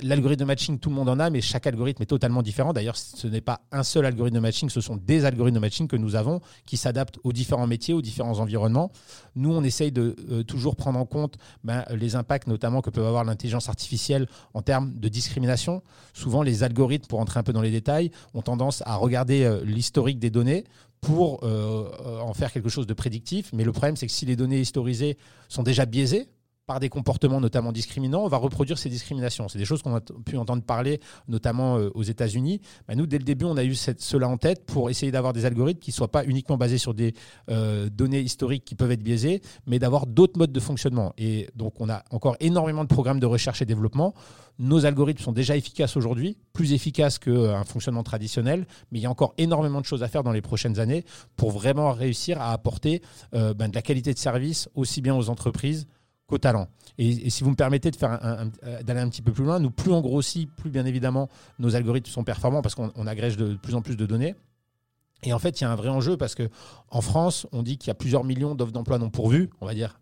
L'algorithme 0.02 0.40
de 0.40 0.44
matching, 0.46 0.78
tout 0.78 0.88
le 0.88 0.94
monde 0.94 1.10
en 1.10 1.20
a, 1.20 1.28
mais 1.28 1.42
chaque 1.42 1.66
algorithme 1.66 2.02
est 2.02 2.06
totalement 2.06 2.40
différent. 2.40 2.72
D'ailleurs, 2.72 2.96
ce 2.96 3.26
n'est 3.26 3.42
pas 3.42 3.60
un 3.70 3.82
seul 3.82 4.06
algorithme 4.06 4.36
de 4.36 4.40
matching, 4.40 4.70
ce 4.70 4.81
sont 4.81 4.96
des 4.96 5.26
algorithmes 5.26 5.56
de 5.56 5.60
matching 5.60 5.88
que 5.88 5.96
nous 5.96 6.16
avons 6.16 6.40
qui 6.64 6.78
s'adaptent 6.78 7.19
aux 7.22 7.34
différents 7.34 7.66
métiers, 7.66 7.92
aux 7.92 8.00
différents 8.00 8.38
environnements. 8.40 8.90
Nous, 9.36 9.52
on 9.52 9.62
essaye 9.62 9.92
de 9.92 10.16
euh, 10.31 10.42
toujours 10.42 10.76
prendre 10.76 10.98
en 10.98 11.04
compte 11.04 11.36
ben, 11.64 11.84
les 11.90 12.16
impacts, 12.16 12.46
notamment 12.48 12.81
que 12.81 12.88
peut 12.88 13.04
avoir 13.04 13.25
l'intelligence 13.25 13.69
artificielle 13.69 14.26
en 14.54 14.62
termes 14.62 14.94
de 14.94 15.08
discrimination. 15.08 15.82
Souvent, 16.14 16.42
les 16.42 16.62
algorithmes, 16.62 17.06
pour 17.06 17.20
entrer 17.20 17.38
un 17.38 17.42
peu 17.42 17.52
dans 17.52 17.62
les 17.62 17.70
détails, 17.70 18.10
ont 18.32 18.42
tendance 18.42 18.82
à 18.87 18.96
regarder 18.96 19.44
euh, 19.44 19.62
l'historique 19.64 20.19
des 20.19 20.30
données 20.30 20.64
pour 21.02 21.40
euh, 21.42 22.20
en 22.22 22.32
faire 22.32 22.50
quelque 22.50 22.70
chose 22.70 22.87
de 22.87 22.94
prédictif. 22.94 23.50
Mais 23.52 23.64
le 23.64 23.72
problème, 23.72 23.96
c'est 23.96 24.06
que 24.06 24.12
si 24.12 24.25
les 24.25 24.37
données 24.37 24.60
historisées 24.60 25.19
sont 25.48 25.62
déjà 25.62 25.84
biaisées, 25.84 26.30
par 26.66 26.81
des 26.81 26.88
comportements 26.88 27.40
notamment 27.40 27.72
discriminants, 27.72 28.25
on 28.25 28.28
va 28.28 28.38
reproduire 28.38 28.78
ces 28.78 28.88
discriminations. 28.88 29.49
C'est 29.49 29.58
des 29.58 29.64
choses 29.64 29.82
qu'on 29.82 29.94
a 29.94 30.00
pu 30.00 30.37
entendre 30.37 30.62
parler, 30.62 31.00
notamment 31.28 31.78
euh, 31.78 31.90
aux 31.94 32.02
États-Unis. 32.02 32.61
Bah, 32.88 32.94
nous, 32.94 33.06
dès 33.06 33.19
le 33.19 33.25
début, 33.25 33.44
on 33.44 33.56
a 33.56 33.64
eu 33.64 33.75
cela 33.75 34.28
en 34.28 34.37
tête 34.37 34.64
pour 34.64 34.88
essayer 34.90 35.12
d'avoir 35.12 35.32
des 35.32 35.44
algorithmes 35.44 35.81
qui 35.81 35.90
ne 35.90 35.94
soient 35.94 36.11
pas 36.11 36.25
uniquement 36.25 36.56
basés 36.56 36.78
sur 36.78 36.94
des 36.94 37.14
euh, 37.50 37.88
données 37.90 38.20
historiques 38.20 38.64
qui 38.64 38.75
peuvent 38.75 38.93
être 38.93 39.02
biaisées, 39.02 39.43
mais 39.66 39.78
d'avoir 39.78 40.06
d'autres 40.06 40.38
modes 40.38 40.52
de 40.52 40.61
fonctionnement. 40.61 41.12
Et 41.19 41.49
donc, 41.55 41.81
on 41.81 41.90
a 41.90 42.02
encore 42.11 42.37
énormément 42.40 42.82
de 42.82 42.88
programmes 42.88 43.20
de 43.20 43.26
recherche 43.26 43.61
et 43.61 43.66
développement. 43.66 44.14
Nos 44.58 44.87
algorithmes 44.87 45.22
sont 45.22 45.32
déjà 45.32 45.56
efficaces 45.56 45.96
aujourd'hui, 45.96 46.38
plus 46.52 46.72
efficaces 46.72 47.19
qu'un 47.19 47.32
euh, 47.32 47.64
fonctionnement 47.64 48.05
traditionnel, 48.05 48.66
mais 48.90 49.00
il 49.00 49.02
y 49.02 49.06
a 49.06 49.11
encore 49.11 49.35
énormément 49.37 49.80
de 49.80 49.87
choses 49.87 50.02
à 50.02 50.09
faire 50.09 50.23
dans 50.23 50.33
les 50.33 50.42
prochaines 50.42 50.78
années 50.78 51.04
pour 51.37 51.50
vraiment 51.50 51.92
réussir 51.92 52.40
à 52.40 52.52
apporter 52.52 53.02
ben, 53.33 53.68
de 53.68 53.75
la 53.75 53.83
qualité 53.83 54.14
de 54.14 54.18
service 54.18 54.68
aussi 54.75 55.02
bien 55.02 55.14
aux 55.14 55.28
entreprises 55.28 55.87
qu'au 56.26 56.38
talent. 56.38 56.69
Et, 56.99 57.31
si 57.31 57.45
vous 57.45 57.50
me 57.50 57.57
permettez 57.57 57.90
euh, 58.02 58.83
d'aller 58.83 59.00
un 59.00 59.09
petit 59.09 59.23
peu 59.23 59.33
plus 59.33 59.45
loin, 59.45 59.59
nous, 59.59 59.71
plus 59.71 59.93
on 59.93 60.00
grossit, 60.00 60.50
plus 60.54 60.71
bien 60.71 60.87
évidemment 60.87 61.28
nos 61.59 61.76
algorithmes 61.76 62.11
sont 62.11 62.25
performants 62.25 62.62
parce 62.62 62.75
qu'on 62.75 63.07
agrège 63.07 63.37
de 63.37 63.54
plus 63.54 63.75
en 63.75 63.83
plus 63.83 63.97
de 63.97 64.07
données. 64.07 64.35
Et 65.23 65.33
en 65.33 65.38
fait, 65.38 65.61
il 65.61 65.64
y 65.64 65.66
a 65.66 65.71
un 65.71 65.76
vrai 65.76 65.88
enjeu 65.88 66.16
parce 66.16 66.35
que 66.35 66.49
en 66.90 67.00
France, 67.00 67.47
on 67.52 67.62
dit 67.62 67.78
qu'il 67.78 67.88
y 67.88 67.90
a 67.90 67.95
plusieurs 67.95 68.25
millions 68.25 68.54
d'offres 68.54 68.73
d'emploi 68.73 68.99
non 68.99 69.11
pourvues, 69.11 69.50
on 69.61 69.66
va 69.66 69.75
dire 69.75 69.99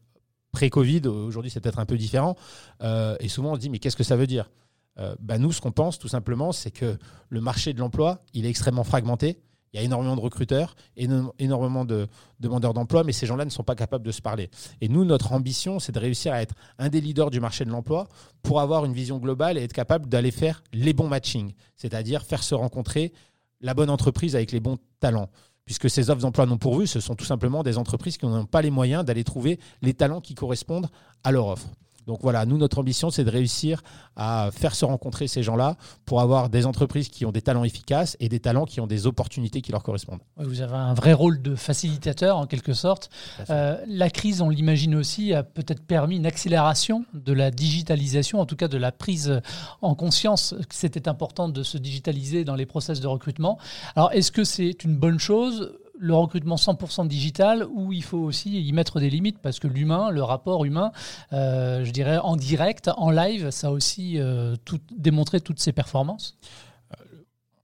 pré-Covid. 0.53 1.07
Aujourd'hui, 1.07 1.51
c'est 1.51 1.61
peut-être 1.61 1.79
un 1.79 1.87
peu 1.87 1.97
différent. 1.97 2.37
Euh, 2.83 3.17
et 3.21 3.29
souvent, 3.29 3.53
on 3.53 3.55
se 3.55 3.61
dit, 3.61 3.71
mais 3.71 3.79
qu'est-ce 3.79 3.97
que 3.97 4.05
ça 4.05 4.17
veut 4.17 4.27
dire? 4.27 4.51
Euh, 4.99 5.15
bah, 5.21 5.39
Nous, 5.39 5.53
ce 5.53 5.61
qu'on 5.61 5.73
pense 5.73 5.99
tout 5.99 6.09
simplement, 6.09 6.53
c'est 6.53 6.71
que 6.71 6.99
le 7.29 7.41
marché 7.41 7.73
de 7.73 7.81
l'emploi, 7.81 8.23
il 8.35 8.47
est 8.47 8.51
extrêmement 8.51 8.85
fragmenté. 8.85 9.41
Il 9.73 9.79
y 9.79 9.81
a 9.81 9.85
énormément 9.85 10.17
de 10.17 10.21
recruteurs, 10.21 10.75
énormément 10.97 11.87
de 11.87 12.07
demandeurs 12.41 12.75
d'emploi, 12.75 13.05
mais 13.05 13.13
ces 13.13 13.25
gens-là 13.25 13.47
ne 13.47 13.51
sont 13.51 13.63
pas 13.63 13.75
capables 13.75 14.05
de 14.05 14.13
se 14.13 14.21
parler. 14.21 14.51
Et 14.83 14.89
nous, 14.89 15.07
notre 15.07 15.33
ambition, 15.33 15.79
c'est 15.79 15.93
de 15.93 15.99
réussir 15.99 16.35
à 16.35 16.43
être 16.43 16.55
un 16.79 16.91
des 16.91 17.01
leaders 17.01 17.31
du 17.31 17.41
marché 17.41 17.65
de 17.65 17.71
l'emploi 17.71 18.07
pour 18.43 18.61
avoir 18.61 18.85
une 18.85 18.93
vision 18.93 19.17
globale 19.17 19.57
et 19.57 19.63
être 19.63 19.73
capable 19.73 20.11
d'aller 20.11 20.31
faire 20.31 20.63
les 20.75 20.93
bons 20.93 21.09
matchings, 21.09 21.55
c'est-à-dire 21.77 22.23
faire 22.23 22.43
se 22.43 22.55
rencontrer 22.55 23.15
la 23.63 23.73
bonne 23.73 23.89
entreprise 23.89 24.37
avec 24.37 24.53
les 24.53 24.61
bons 24.61 24.77
talents. 25.01 25.31
Puisque 25.65 25.89
ces 25.89 26.11
offres 26.11 26.21
d'emploi 26.21 26.45
non 26.45 26.59
pourvues, 26.59 26.87
ce 26.87 27.01
sont 27.01 27.15
tout 27.15 27.25
simplement 27.25 27.63
des 27.63 27.79
entreprises 27.79 28.19
qui 28.19 28.27
n'ont 28.27 28.45
pas 28.45 28.61
les 28.61 28.71
moyens 28.71 29.07
d'aller 29.07 29.25
trouver 29.25 29.59
les 29.81 29.95
talents 29.95 30.21
qui 30.21 30.35
correspondent 30.35 30.89
à 31.25 31.31
leur 31.31 31.47
offre. 31.47 31.69
Donc 32.07 32.21
voilà, 32.23 32.47
nous, 32.47 32.59
notre 32.59 32.79
ambition, 32.79 33.11
c'est 33.11 33.25
de 33.25 33.31
réussir 33.31 33.83
à 34.17 34.51
faire 34.53 34.75
se 34.75 34.85
rencontrer 34.85 35.29
ces 35.29 35.43
gens-là 35.43 35.77
pour 36.05 36.21
avoir 36.21 36.49
des 36.49 36.67
entreprises 36.67 37.09
qui 37.09 37.25
ont 37.25 37.33
des 37.33 37.43
talents 37.43 37.65
efficaces 37.65 38.17
et 38.21 38.29
des 38.29 38.41
talents 38.41 38.65
qui 38.65 38.81
ont 38.81 38.87
des 38.87 39.07
opportunités 39.07 39.63
qui 39.63 39.73
leur 39.73 39.83
correspondent. 39.83 40.21
Vous 40.37 40.61
avez 40.61 40.75
un 40.75 40.95
vrai 40.95 41.13
rôle 41.13 41.41
de 41.41 41.55
facilitateur 41.55 42.37
en 42.37 42.47
quelque 42.47 42.75
sorte. 42.75 43.11
Euh, 43.51 43.77
la 43.87 44.11
crise, 44.11 44.43
on 44.43 44.49
l'imagine 44.49 44.95
aussi, 44.95 45.33
a 45.33 45.43
peut-être 45.43 45.83
permis 45.83 46.17
une 46.17 46.27
accélération 46.27 47.05
de 47.15 47.33
la 47.33 47.51
digitalisation, 47.51 48.41
en 48.41 48.47
tout 48.47 48.57
cas 48.57 48.69
de 48.69 48.79
la 48.79 48.93
prise 48.93 49.41
en 49.81 49.95
conscience 49.95 50.55
que 50.69 50.75
c'était 50.75 51.09
important 51.09 51.49
de 51.49 51.63
se 51.63 51.79
digitaliser 51.79 52.45
dans 52.45 52.55
les 52.55 52.67
process 52.67 53.01
de 53.01 53.07
recrutement. 53.07 53.59
Alors 53.97 54.13
est-ce 54.13 54.33
que 54.33 54.45
c'est 54.45 54.85
une 54.85 54.97
bonne 54.97 55.19
chose 55.19 55.73
le 56.05 56.15
recrutement 56.15 56.57
100% 56.57 57.07
digital 57.07 57.65
ou 57.73 57.93
il 57.93 58.03
faut 58.03 58.19
aussi 58.19 58.61
y 58.61 58.73
mettre 58.73 58.99
des 58.99 59.09
limites 59.09 59.39
parce 59.39 59.61
que 59.61 59.69
l'humain, 59.69 60.11
le 60.11 60.23
rapport 60.23 60.65
humain, 60.65 60.91
je 61.31 61.91
dirais 61.91 62.19
en 62.19 62.37
direct, 62.37 62.91
en 62.97 63.11
live, 63.11 63.51
ça 63.51 63.69
a 63.69 63.71
aussi 63.71 64.19
tout, 64.65 64.81
démontré 64.97 65.41
toutes 65.41 65.61
ses 65.61 65.73
performances 65.73 66.37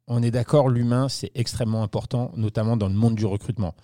on 0.08 0.22
est 0.22 0.30
d'accord, 0.30 0.68
l'humain, 0.68 1.08
c'est 1.08 1.30
extrêmement 1.34 1.82
important, 1.82 2.32
notamment 2.34 2.76
dans 2.76 2.88
le 2.88 2.94
monde 2.94 3.14
du 3.14 3.26
recrutement. 3.26 3.74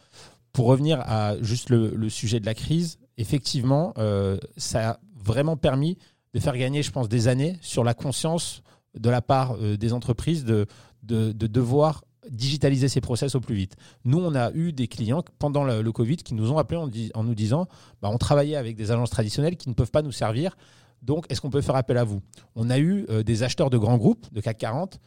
Pour 0.53 0.67
revenir 0.67 1.01
à 1.01 1.35
juste 1.41 1.69
le, 1.71 2.09
sujet 2.09 2.41
de 2.41 2.47
la 2.47 2.55
crise, 2.55 2.99
effectivement, 3.19 3.93
euh, 3.99 4.39
ça 4.57 4.91
a 4.91 4.99
vraiment 5.17 5.57
permis 5.57 5.99
de 6.33 6.41
faire 6.41 6.57
gagner, 6.57 6.83
je 6.83 6.91
pense, 6.91 7.09
des 7.09 7.29
années 7.29 7.59
sur 7.61 7.85
la 7.85 7.95
conscience 7.95 8.63
de 8.99 9.11
la 9.11 9.21
part 9.21 9.57
euh, 9.61 9.77
des 9.77 9.93
entreprises 9.93 10.45
de, 10.45 10.67
de, 11.03 11.33
devoir 11.33 12.05
digitaliser 12.31 12.89
ces 12.89 13.01
process 13.01 13.35
au 13.35 13.41
plus 13.41 13.55
vite. 13.55 13.77
Nous, 14.05 14.19
on 14.19 14.35
a 14.35 14.53
eu 14.53 14.73
des 14.73 14.89
clients 14.89 15.23
pendant 15.39 15.65
le, 15.65 15.93
Covid 15.93 16.17
qui 16.17 16.35
nous 16.35 16.51
ont 16.51 16.59
appelés 16.59 16.81
en, 17.15 17.25
nous 17.25 17.35
disant 17.35 17.69
bah, 18.03 18.11
on 18.13 18.19
travaillait 18.19 18.57
avec 18.57 18.77
des 18.77 18.91
agences 18.91 19.11
traditionnelles 19.11 19.57
qui 19.57 19.69
ne 19.69 19.75
peuvent 19.75 19.91
pas 19.91 20.03
nous 20.03 20.13
servir. 20.13 20.57
Donc, 21.03 21.27
est-ce 21.31 21.41
qu'on 21.41 21.51
peut 21.51 21.61
faire 21.61 21.77
appel 21.77 21.99
à 21.99 22.05
vous? 22.05 22.23
On 22.57 22.71
a 22.71 22.79
eu 22.79 23.07
euh, 23.11 23.23
des 23.23 23.43
acheteurs 23.43 23.71
de 23.71 23.77
grands 23.77 23.99
groupes, 23.99 24.27
de 24.33 24.41
CAC 24.41 24.59
40, 24.59 24.99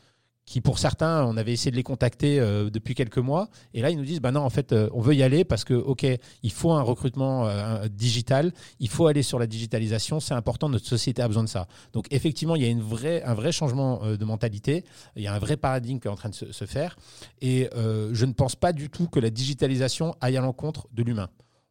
qui 0.48 0.62
pour 0.62 0.80
certains, 0.80 1.26
on 1.26 1.36
avait 1.36 1.52
essayé 1.52 1.72
de 1.72 1.76
les 1.76 1.84
contacter 1.84 2.40
euh, 2.40 2.70
depuis 2.70 2.96
quelques 2.96 3.18
mois, 3.18 3.50
et 3.74 3.82
là 3.82 3.90
ils 3.90 3.98
nous 3.98 4.06
disent, 4.06 4.22
bah 4.22 4.32
non, 4.32 4.40
en 4.40 4.50
fait, 4.50 4.72
euh, 4.72 4.90
on 4.94 5.02
veut 5.02 5.14
y 5.14 5.22
aller 5.22 5.44
parce 5.44 5.66
que, 5.66 5.74
ok, 5.74 6.08
il 6.42 6.52
faut 6.54 6.72
un 6.72 6.82
recrutement 6.82 7.46
euh, 7.46 7.90
digital, 7.90 8.54
il 8.80 8.88
faut 8.88 9.08
aller 9.08 9.24
sur 9.24 9.40
la 9.40 9.46
digitalisation, 9.46 10.22
c'est 10.22 10.34
important, 10.34 10.70
notre 10.70 10.88
société 10.88 11.22
a 11.22 11.28
besoin 11.28 11.44
de 11.44 11.50
ça. 11.50 11.68
Donc 11.92 12.08
effectivement, 12.12 12.56
il 12.56 12.62
y 12.62 12.66
a 12.66 12.70
une 12.70 12.82
vraie, 12.82 13.22
un 13.24 13.34
vrai 13.34 13.52
changement 13.52 14.00
de 14.06 14.26
mentalité, 14.26 14.86
il 15.18 15.22
y 15.24 15.28
a 15.28 15.34
un 15.34 15.40
vrai 15.40 15.58
paradigme 15.58 16.00
qui 16.00 16.08
est 16.08 16.12
en 16.12 16.16
train 16.16 16.30
de 16.30 16.36
se, 16.36 16.66
faire, 16.66 16.96
et 17.42 17.70
je 17.74 18.26
ne 18.26 18.32
pense 18.32 18.56
pas 18.56 18.72
du 18.72 18.90
tout 18.90 19.08
que 19.08 19.20
la 19.20 19.30
digitalisation 19.30 20.16
aille 20.22 20.38
à 20.38 20.42
l'encontre 20.42 20.88
de 20.94 21.04
l'humain. 21.04 21.28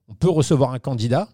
On 0.08 0.14
peut 0.14 0.28
recevoir 0.30 0.72
un 0.72 0.78
candidat 0.78 1.30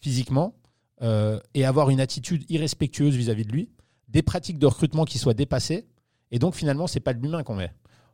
physiquement 0.00 0.56
et 1.00 1.64
avoir 1.64 1.90
une 1.90 2.00
attitude 2.00 2.44
irrespectueuse 2.48 3.14
vis-à-vis 3.14 3.44
-vis 3.44 3.46
de 3.46 3.52
lui, 3.52 3.68
des 4.08 4.22
pratiques 4.22 4.58
de 4.58 4.66
recrutement 4.66 5.04
qui 5.04 5.18
soient 5.18 5.34
dépassées 5.34 5.86
et 6.30 6.38
donc 6.38 6.54
finalement, 6.54 6.86
c'est 6.86 7.00
pas 7.00 7.14
de 7.14 7.22
l'humain 7.22 7.42
qu'on 7.42 7.56
met. 7.56 7.72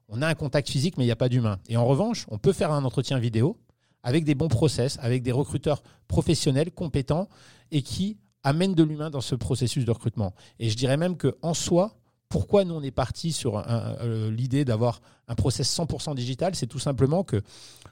On 0.09 0.23
a 0.23 0.29
un 0.29 0.35
contact 0.35 0.69
physique, 0.71 0.97
mais 0.97 1.05
il 1.05 1.09
n'y 1.09 1.13
a 1.13 1.17
pas 1.17 1.29
d'humain. 1.29 1.59
Et 1.69 1.77
en 1.77 1.85
revanche, 1.85 2.27
on 2.29 2.39
peut 2.39 2.53
faire 2.53 2.73
un 2.73 2.85
entretien 2.85 3.19
vidéo 3.19 3.59
avec 4.03 4.25
des 4.25 4.37
bons 4.37 4.49
process, 4.49 4.99
avec 5.01 5.23
des 5.23 5.33
recruteurs 5.33 5.83
professionnels, 6.07 6.71
compétents, 6.71 7.29
et 7.73 7.83
qui 7.83 8.19
amènent 8.45 8.75
de 8.75 8.85
l'humain 8.85 9.11
dans 9.11 9.21
ce 9.21 9.35
processus 9.35 9.85
de 9.85 9.91
recrutement. 9.91 10.33
Et 10.61 10.71
je 10.71 10.77
dirais 10.77 10.97
même 10.97 11.17
qu'en 11.17 11.55
soi, 11.55 11.97
pourquoi 12.29 12.65
nous 12.65 12.75
on 12.75 12.83
est 12.83 12.93
parti 12.93 13.33
sur 13.33 13.59
euh, 13.59 14.31
l'idée 14.31 14.65
d'avoir 14.65 15.01
un 15.27 15.35
process 15.35 15.77
100% 15.77 16.15
digital 16.15 16.55
C'est 16.55 16.67
tout 16.69 16.79
simplement 16.79 17.25
que 17.25 17.43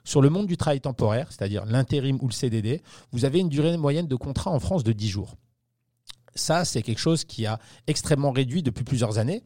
sur 0.04 0.22
le 0.22 0.30
monde 0.30 0.46
du 0.46 0.56
travail 0.56 0.80
temporaire, 0.80 1.32
c'est-à-dire 1.32 1.64
l'intérim 1.66 2.18
ou 2.20 2.28
le 2.28 2.32
CDD, 2.32 2.82
vous 3.10 3.24
avez 3.24 3.40
une 3.40 3.48
durée 3.48 3.76
moyenne 3.76 4.06
de 4.06 4.16
contrat 4.16 4.50
en 4.50 4.60
France 4.60 4.84
de 4.84 4.92
10 4.92 5.08
jours. 5.08 5.36
Ça, 6.36 6.64
c'est 6.64 6.82
quelque 6.82 6.98
chose 6.98 7.24
qui 7.24 7.46
a 7.46 7.58
extrêmement 7.86 8.30
réduit 8.30 8.62
depuis 8.62 8.84
plusieurs 8.84 9.18
années 9.18 9.42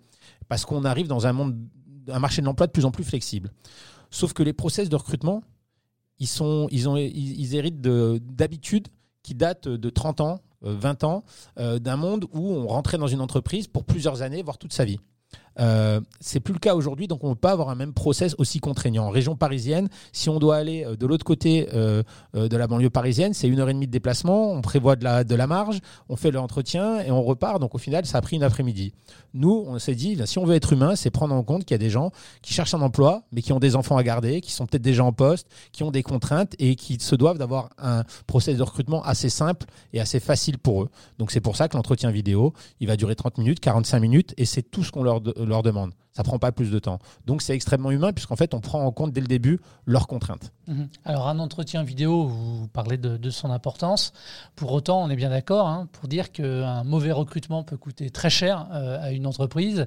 parce 0.49 0.65
qu'on 0.65 0.85
arrive 0.85 1.09
dans 1.09 1.27
un 1.27 1.33
monde, 1.33 1.57
un 2.09 2.19
marché 2.19 2.41
de 2.41 2.47
l'emploi 2.47 2.67
de 2.67 2.73
plus 2.73 2.85
en 2.85 2.91
plus 2.91 3.05
flexible. 3.05 3.51
Sauf 4.11 4.33
que 4.33 4.43
les 4.43 4.53
process 4.53 4.89
de 4.89 4.97
recrutement, 4.97 5.43
ils, 6.19 7.55
héritent 7.55 7.81
d'habitudes 7.81 8.89
qui 9.23 9.35
datent 9.35 9.69
de 9.69 9.91
30 9.91 10.21
ans, 10.21 10.41
20 10.63 11.05
euh, 11.05 11.07
ans, 11.07 11.25
euh, 11.59 11.79
d'un 11.79 11.97
monde 11.97 12.25
où 12.33 12.51
on 12.51 12.67
rentrait 12.67 12.99
dans 12.99 13.07
une 13.07 13.21
entreprise 13.21 13.67
pour 13.67 13.85
plusieurs 13.85 14.23
années, 14.23 14.43
voire 14.43 14.59
toute 14.59 14.73
sa 14.73 14.85
vie. 14.85 14.99
Euh, 15.61 16.01
c'est 16.21 16.41
plus 16.41 16.55
le 16.55 16.59
cas 16.59 16.75
aujourd'hui, 16.75 17.09
donc 17.09 17.25
on 17.25 17.31
ne 17.31 17.35
peut 17.35 17.41
pas 17.41 17.53
avoir 17.53 17.71
un 17.71 17.75
même 17.75 17.93
process 17.93 18.35
aussi 18.39 18.61
contraignant. 18.61 19.07
En 19.07 19.11
région 19.11 19.37
parisienne, 19.37 19.89
si 20.13 20.29
on 20.29 20.39
doit 20.39 20.57
aller 20.57 20.85
euh, 20.85 20.97
de 20.97 21.07
l'autre 21.07 21.25
côté 21.25 21.69
euh, 21.75 22.03
de 22.35 22.57
la 22.57 22.67
banlieue 22.67 22.91
parisienne, 22.91 23.35
c'est 23.35 23.49
une 23.49 23.61
heure 23.61 23.69
et 23.69 23.75
demie 23.75 23.87
de 23.87 23.93
déplacement, 23.93 24.53
on 24.53 24.61
prévoit 24.61 24.97
de 24.97 25.05
la, 25.05 25.25
de 25.25 25.35
la 25.35 25.47
marge, 25.47 25.79
on 26.09 26.17
fait 26.17 26.31
l'entretien 26.31 27.01
et 27.01 27.11
on 27.11 27.23
repart. 27.23 27.61
Donc 27.61 27.75
au 27.75 27.79
final, 27.79 28.07
ça 28.07 28.19
a 28.19 28.21
pris 28.21 28.37
une 28.37 28.43
après-midi. 28.43 28.93
Nous, 29.35 29.65
on 29.67 29.79
s'est 29.79 29.95
dit, 29.95 30.19
si 30.25 30.39
on 30.39 30.45
veut 30.45 30.55
être 30.55 30.73
humain, 30.73 30.97
c'est 30.97 31.11
prendre 31.11 31.35
en 31.35 31.43
compte 31.43 31.65
qu'il 31.65 31.75
y 31.75 31.77
a 31.77 31.79
des 31.79 31.91
gens 31.91 32.11
qui 32.43 32.55
cherchent 32.55 32.75
un 32.75 32.81
emploi, 32.81 33.23
mais 33.33 33.43
qui 33.43 33.53
ont 33.53 33.59
des 33.59 33.77
enfants 33.77 33.97
à 33.97 34.03
garder, 34.03 34.41
qui 34.41 34.53
sont 34.53 34.67
peut-être 34.67 34.83
déjà 34.83 35.05
en 35.05 35.13
poste, 35.13 35.49
qui 35.73 35.83
ont 35.83 35.91
des 35.91 36.03
contraintes 36.03 36.55
et 36.59 36.77
qui 36.77 36.99
se 37.01 37.15
doivent 37.15 37.39
d'avoir 37.39 37.71
un 37.79 38.05
process 38.27 38.57
de 38.57 38.63
recrutement 38.63 39.03
assez 39.03 39.29
simple 39.29 39.67
et 39.93 40.01
assez 40.01 40.21
facile 40.21 40.59
pour 40.59 40.85
eux. 40.85 40.89
Donc 41.19 41.31
c'est 41.31 41.41
pour 41.41 41.57
ça 41.57 41.69
que 41.69 41.77
l'entretien 41.77 42.11
vidéo, 42.11 42.53
il 42.81 42.87
va 42.87 42.97
durer 42.97 43.15
30 43.15 43.39
minutes, 43.39 43.61
45 43.61 44.01
minutes 44.01 44.35
et 44.37 44.45
c'est 44.45 44.63
tout 44.63 44.83
ce 44.83 44.93
qu'on 44.93 45.03
leur 45.03 45.21
leur 45.49 45.63
demande. 45.63 45.93
Ça 46.19 46.25
prend 46.25 46.41
pas 46.41 46.51
plus 46.51 46.73
de 46.73 46.81
temps. 46.81 46.99
Donc 47.27 47.43
c'est 47.43 47.55
extrêmement 47.55 47.93
humain 47.93 48.13
puisqu'en 48.13 48.35
fait 48.35 48.53
on 48.53 48.59
prend 48.61 48.85
en 48.85 48.91
compte 48.91 49.13
dès 49.13 49.21
le 49.21 49.29
début 49.29 49.61
leurs 49.87 50.09
contraintes. 50.09 50.51
Mhm. 50.67 50.89
Alors 51.05 51.29
un 51.29 51.39
entretien 51.39 51.85
vidéo, 51.85 52.27
vous 52.27 52.67
parlez 52.67 52.97
de, 52.97 53.31
son 53.31 53.53
importance. 53.53 54.13
Pour 54.57 54.73
autant, 54.73 55.01
on 55.01 55.11
est 55.11 55.17
bien 55.17 55.31
d'accord 55.31 55.69
hein, 55.69 55.89
pour 55.93 56.09
dire 56.09 56.33
qu'un 56.33 56.83
mauvais 56.83 57.13
recrutement 57.13 57.63
peut 57.63 57.77
coûter 57.77 58.11
très 58.11 58.31
cher 58.31 58.67
euh, 58.73 59.01
à 59.01 59.13
une 59.13 59.29
entreprise. 59.29 59.87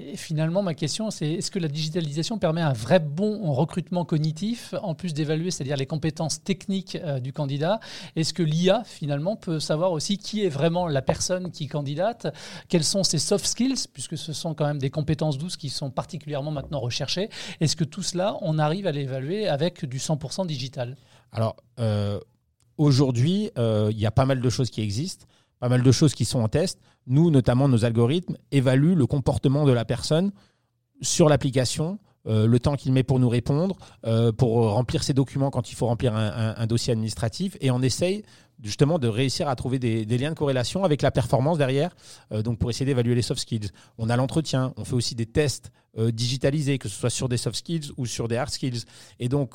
Et 0.00 0.16
finalement, 0.16 0.62
ma 0.62 0.74
question 0.74 1.12
c'est 1.12 1.34
est-ce 1.34 1.52
que 1.52 1.60
la 1.60 1.68
digitalisation 1.68 2.36
permet 2.38 2.62
un 2.62 2.72
vrai 2.72 2.98
bon 2.98 3.52
recrutement 3.52 4.04
cognitif 4.04 4.74
en 4.82 4.96
plus 4.96 5.14
d'évaluer, 5.14 5.52
c'est-à-dire 5.52 5.76
les 5.76 5.86
compétences 5.86 6.42
techniques 6.42 6.96
euh, 6.96 7.20
du 7.20 7.32
candidat? 7.32 7.78
Est-ce 8.16 8.34
que 8.34 8.42
l'IA 8.42 8.82
finalement 8.84 9.36
peut 9.36 9.60
savoir 9.60 9.92
aussi 9.92 10.18
qui 10.18 10.44
est 10.44 10.48
vraiment 10.48 10.88
la 10.88 11.02
personne 11.02 11.52
qui 11.52 11.68
candidate? 11.68 12.34
Quels 12.68 12.82
sont 12.82 13.04
ses 13.04 13.18
soft 13.18 13.46
skills 13.46 13.86
puisque 13.92 14.18
ce 14.18 14.32
sont 14.32 14.52
quand 14.54 14.66
même 14.66 14.78
des 14.78 14.90
compétences 14.90 15.38
douces 15.38 15.58
qui 15.60 15.68
sont 15.68 15.90
particulièrement 15.90 16.50
maintenant 16.50 16.80
recherchées. 16.80 17.28
Est-ce 17.60 17.76
que 17.76 17.84
tout 17.84 18.02
cela, 18.02 18.36
on 18.40 18.58
arrive 18.58 18.86
à 18.86 18.92
l'évaluer 18.92 19.46
avec 19.46 19.84
du 19.84 19.98
100% 19.98 20.46
digital? 20.46 20.96
Alors, 21.32 21.56
euh, 21.78 22.18
aujourd'hui, 22.78 23.50
euh, 23.58 23.90
il 23.92 23.98
y 23.98 24.06
a 24.06 24.10
pas 24.10 24.24
mal 24.24 24.40
de 24.40 24.50
choses 24.50 24.70
qui 24.70 24.80
existent, 24.80 25.26
pas 25.60 25.68
mal 25.68 25.82
de 25.82 25.92
choses 25.92 26.14
qui 26.14 26.24
sont 26.24 26.40
en 26.40 26.48
test. 26.48 26.80
Nous, 27.06 27.30
notamment, 27.30 27.68
nos 27.68 27.84
algorithmes 27.84 28.36
évaluent 28.50 28.94
le 28.94 29.06
comportement 29.06 29.66
de 29.66 29.72
la 29.72 29.84
personne 29.84 30.32
sur 31.02 31.28
l'application. 31.28 31.98
Euh, 32.26 32.46
le 32.46 32.58
temps 32.58 32.76
qu'il 32.76 32.92
met 32.92 33.02
pour 33.02 33.18
nous 33.18 33.28
répondre, 33.28 33.76
pour 34.36 34.72
remplir 34.72 35.02
ses 35.02 35.14
documents 35.14 35.50
quand 35.50 35.70
il 35.70 35.74
faut 35.74 35.86
remplir 35.86 36.14
un, 36.16 36.54
un 36.56 36.66
dossier 36.66 36.92
administratif, 36.92 37.56
et 37.60 37.70
on 37.70 37.82
essaye 37.82 38.24
justement 38.62 38.98
de 38.98 39.08
réussir 39.08 39.48
à 39.48 39.56
trouver 39.56 39.78
des, 39.78 40.04
liens 40.18 40.30
de 40.30 40.34
corrélation 40.34 40.84
avec 40.84 41.02
la 41.02 41.10
performance 41.10 41.58
derrière, 41.58 41.94
euh, 42.32 42.42
donc 42.42 42.58
pour 42.58 42.70
essayer 42.70 42.86
d'évaluer 42.86 43.14
les 43.14 43.22
soft 43.22 43.40
skills. 43.40 43.70
On 43.98 44.08
a 44.10 44.16
l'entretien, 44.16 44.72
on 44.76 44.84
fait 44.84 44.94
aussi 44.94 45.14
des 45.14 45.26
tests 45.26 45.70
euh, 45.98 46.10
digitalisés, 46.10 46.78
que 46.78 46.88
ce 46.88 46.98
soit 46.98 47.10
sur 47.10 47.28
des 47.28 47.36
soft 47.36 47.56
skills 47.56 47.90
ou 47.96 48.06
sur 48.06 48.28
des 48.28 48.36
hard 48.36 48.50
skills. 48.50 48.84
Et 49.18 49.28
donc, 49.28 49.54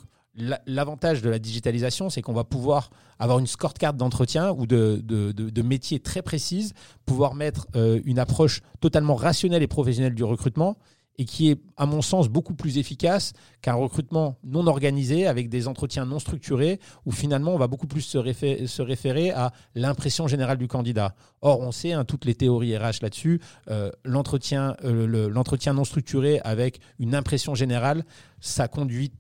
l'avantage 0.68 1.22
de 1.22 1.30
la 1.30 1.40
digitalisation, 1.40 2.10
c'est 2.10 2.22
qu'on 2.22 2.34
va 2.34 2.44
pouvoir 2.44 2.90
avoir 3.20 3.40
une 3.40 3.48
scorecard 3.48 3.94
d'entretien 3.94 4.52
ou 4.52 4.68
de, 4.68 5.02
de, 5.02 5.32
de, 5.32 5.62
métiers 5.62 6.00
très 6.00 6.22
précise, 6.22 6.74
pouvoir 7.06 7.36
mettre 7.36 7.68
euh, 7.76 8.02
une 8.04 8.20
approche 8.20 8.62
totalement 8.82 9.16
rationnelle 9.16 9.64
et 9.64 9.68
professionnelle 9.68 10.14
du 10.14 10.26
recrutement 10.26 10.78
et 11.18 11.26
qui 11.26 11.50
est, 11.50 11.62
à 11.78 11.86
mon 11.86 12.02
sens, 12.02 12.28
beaucoup 12.28 12.54
plus 12.54 12.78
efficace 12.78 13.34
qu'un 13.62 13.74
recrutement 13.74 14.38
non 14.44 14.68
organisé 14.68 15.28
avec 15.28 15.50
des 15.50 15.68
entretiens 15.68 16.06
non 16.06 16.20
structurés 16.20 16.80
où 17.06 17.12
finalement 17.12 17.54
on 17.54 17.58
va 17.58 17.68
beaucoup 17.68 17.88
plus 17.88 18.02
se, 18.02 18.18
référer, 18.18 19.32
à 19.32 19.52
l'impression 19.76 20.28
générale 20.28 20.58
du 20.58 20.68
candidat. 20.68 21.16
Or, 21.42 21.62
on 21.62 21.72
sait, 21.72 21.94
hein, 21.94 22.06
toutes 22.06 22.26
les 22.26 22.36
théories 22.36 22.78
RH 22.78 23.02
là-dessus, 23.02 23.42
euh, 23.70 23.92
l'entretien, 24.04 24.76
euh, 24.84 25.30
l'entretien 25.30 25.74
non 25.74 25.84
structuré 25.84 26.40
avec 26.44 26.80
une 27.00 27.16
impression 27.16 27.56
générale, 27.56 28.04
ça 28.40 28.68
conduit 28.68 29.12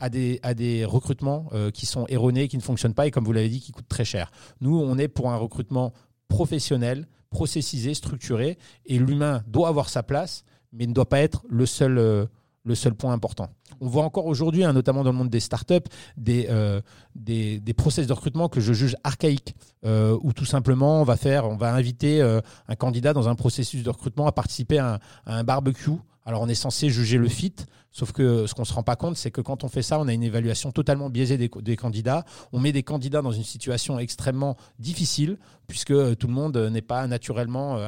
à 0.00 0.08
des, 0.08 0.40
à 0.42 0.54
des 0.54 0.84
recrutements 0.84 1.48
euh, 1.52 1.70
qui 1.70 1.86
sont 1.86 2.06
erronés, 2.08 2.48
qui 2.48 2.56
ne 2.56 2.62
fonctionnent 2.62 2.94
pas 2.94 3.06
et 3.06 3.10
comme 3.10 3.24
vous 3.24 3.32
l'avez 3.32 3.48
dit, 3.48 3.60
qui 3.60 3.72
coûtent 3.72 3.88
très 3.88 4.04
cher. 4.04 4.32
Nous, 4.60 4.76
on 4.76 4.98
est 4.98 5.08
pour 5.08 5.30
un 5.30 5.36
recrutement 5.36 5.92
professionnel, 6.28 7.06
processisé, 7.30 7.94
structuré 7.94 8.58
et 8.86 8.98
l'humain 8.98 9.42
doit 9.46 9.68
avoir 9.68 9.88
sa 9.88 10.02
place 10.02 10.44
mais 10.74 10.86
ne 10.86 10.92
doit 10.92 11.08
pas 11.08 11.20
être 11.20 11.44
le 11.48 11.66
seul, 11.66 11.98
euh, 11.98 12.26
le 12.64 12.74
seul 12.74 12.94
point 12.94 13.12
important. 13.12 13.48
On 13.80 13.88
voit 13.88 14.04
encore 14.04 14.26
aujourd'hui, 14.26 14.64
hein, 14.64 14.72
notamment 14.72 15.04
dans 15.04 15.12
le 15.12 15.18
monde 15.18 15.30
des 15.30 15.40
startups, 15.40 15.88
des, 16.16 16.46
euh, 16.50 16.80
des, 17.14 17.60
process 17.76 18.06
de 18.06 18.12
recrutement 18.12 18.48
que 18.48 18.60
je 18.60 18.72
juge 18.72 18.96
archaïques, 19.04 19.54
euh, 19.84 20.18
où 20.22 20.32
tout 20.32 20.44
simplement 20.44 21.00
on 21.00 21.04
va 21.04 21.16
faire, 21.16 21.48
on 21.48 21.56
va 21.56 21.72
inviter 21.74 22.22
un 22.22 22.74
candidat 22.76 23.12
dans 23.12 23.28
un 23.28 23.34
processus 23.34 23.82
de 23.82 23.90
recrutement 23.90 24.26
à 24.26 24.32
participer 24.32 24.78
à 24.78 25.00
un, 25.26 25.44
barbecue. 25.44 25.90
Alors 26.26 26.40
on 26.40 26.48
est 26.48 26.54
censé 26.54 26.88
juger 26.88 27.18
le 27.18 27.28
fit, 27.28 27.54
sauf 27.92 28.12
que 28.12 28.46
ce 28.46 28.54
qu'on 28.54 28.64
se 28.64 28.72
rend 28.72 28.82
pas 28.82 28.96
compte, 28.96 29.18
c'est 29.18 29.30
que 29.30 29.42
quand 29.42 29.62
on 29.62 29.68
fait 29.68 29.82
ça, 29.82 30.00
on 30.00 30.08
a 30.08 30.14
une 30.14 30.22
évaluation 30.22 30.72
totalement 30.72 31.10
biaisée 31.10 31.36
des, 31.36 31.76
candidats. 31.76 32.24
On 32.52 32.60
met 32.60 32.72
des 32.72 32.82
candidats 32.82 33.20
dans 33.20 33.32
une 33.32 33.44
situation 33.44 33.98
extrêmement 33.98 34.56
difficile, 34.78 35.36
puisque 35.66 35.92
tout 36.16 36.26
le 36.26 36.32
monde 36.32 36.56
n'est 36.56 36.80
pas 36.80 37.06
naturellement 37.06 37.78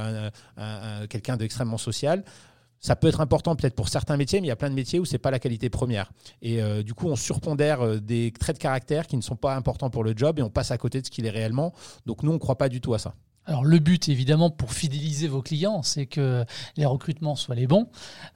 quelqu'un 1.08 1.38
d'extrêmement 1.38 1.78
social 1.78 2.24
ça 2.80 2.96
peut 2.96 3.08
être 3.08 3.20
important 3.20 3.56
peut-être 3.56 3.74
pour 3.74 3.88
certains 3.88 4.16
métiers, 4.16 4.40
mais 4.40 4.46
il 4.46 4.48
y 4.48 4.52
a 4.52 4.56
plein 4.56 4.70
de 4.70 4.74
métiers 4.74 4.98
où 4.98 5.04
c'est 5.04 5.18
pas 5.18 5.30
la 5.30 5.38
qualité 5.38 5.70
première. 5.70 6.12
Et 6.42 6.62
euh, 6.62 6.82
du 6.82 6.94
coup, 6.94 7.08
on 7.08 7.16
surpondère 7.16 7.80
euh, 7.80 7.98
des 7.98 8.32
traits 8.38 8.56
de 8.56 8.62
caractère 8.62 9.06
qui 9.06 9.16
ne 9.16 9.22
sont 9.22 9.36
pas 9.36 9.54
importants 9.54 9.90
pour 9.90 10.04
le 10.04 10.14
job 10.16 10.38
et 10.38 10.42
on 10.42 10.50
passe 10.50 10.70
à 10.70 10.78
côté 10.78 11.00
de 11.00 11.06
ce 11.06 11.10
qu'il 11.10 11.26
est 11.26 11.30
réellement. 11.30 11.72
Donc 12.06 12.22
nous, 12.22 12.30
on 12.30 12.34
ne 12.34 12.38
croit 12.38 12.58
pas 12.58 12.68
du 12.68 12.80
tout 12.80 12.94
à 12.94 12.98
ça. 12.98 13.14
Alors 13.46 13.64
le 13.64 13.78
but, 13.78 14.08
évidemment, 14.08 14.50
pour 14.50 14.72
fidéliser 14.72 15.28
vos 15.28 15.40
clients, 15.40 15.82
c'est 15.82 16.06
que 16.06 16.44
les 16.76 16.84
recrutements 16.84 17.36
soient 17.36 17.54
les 17.54 17.68
bons. 17.68 17.88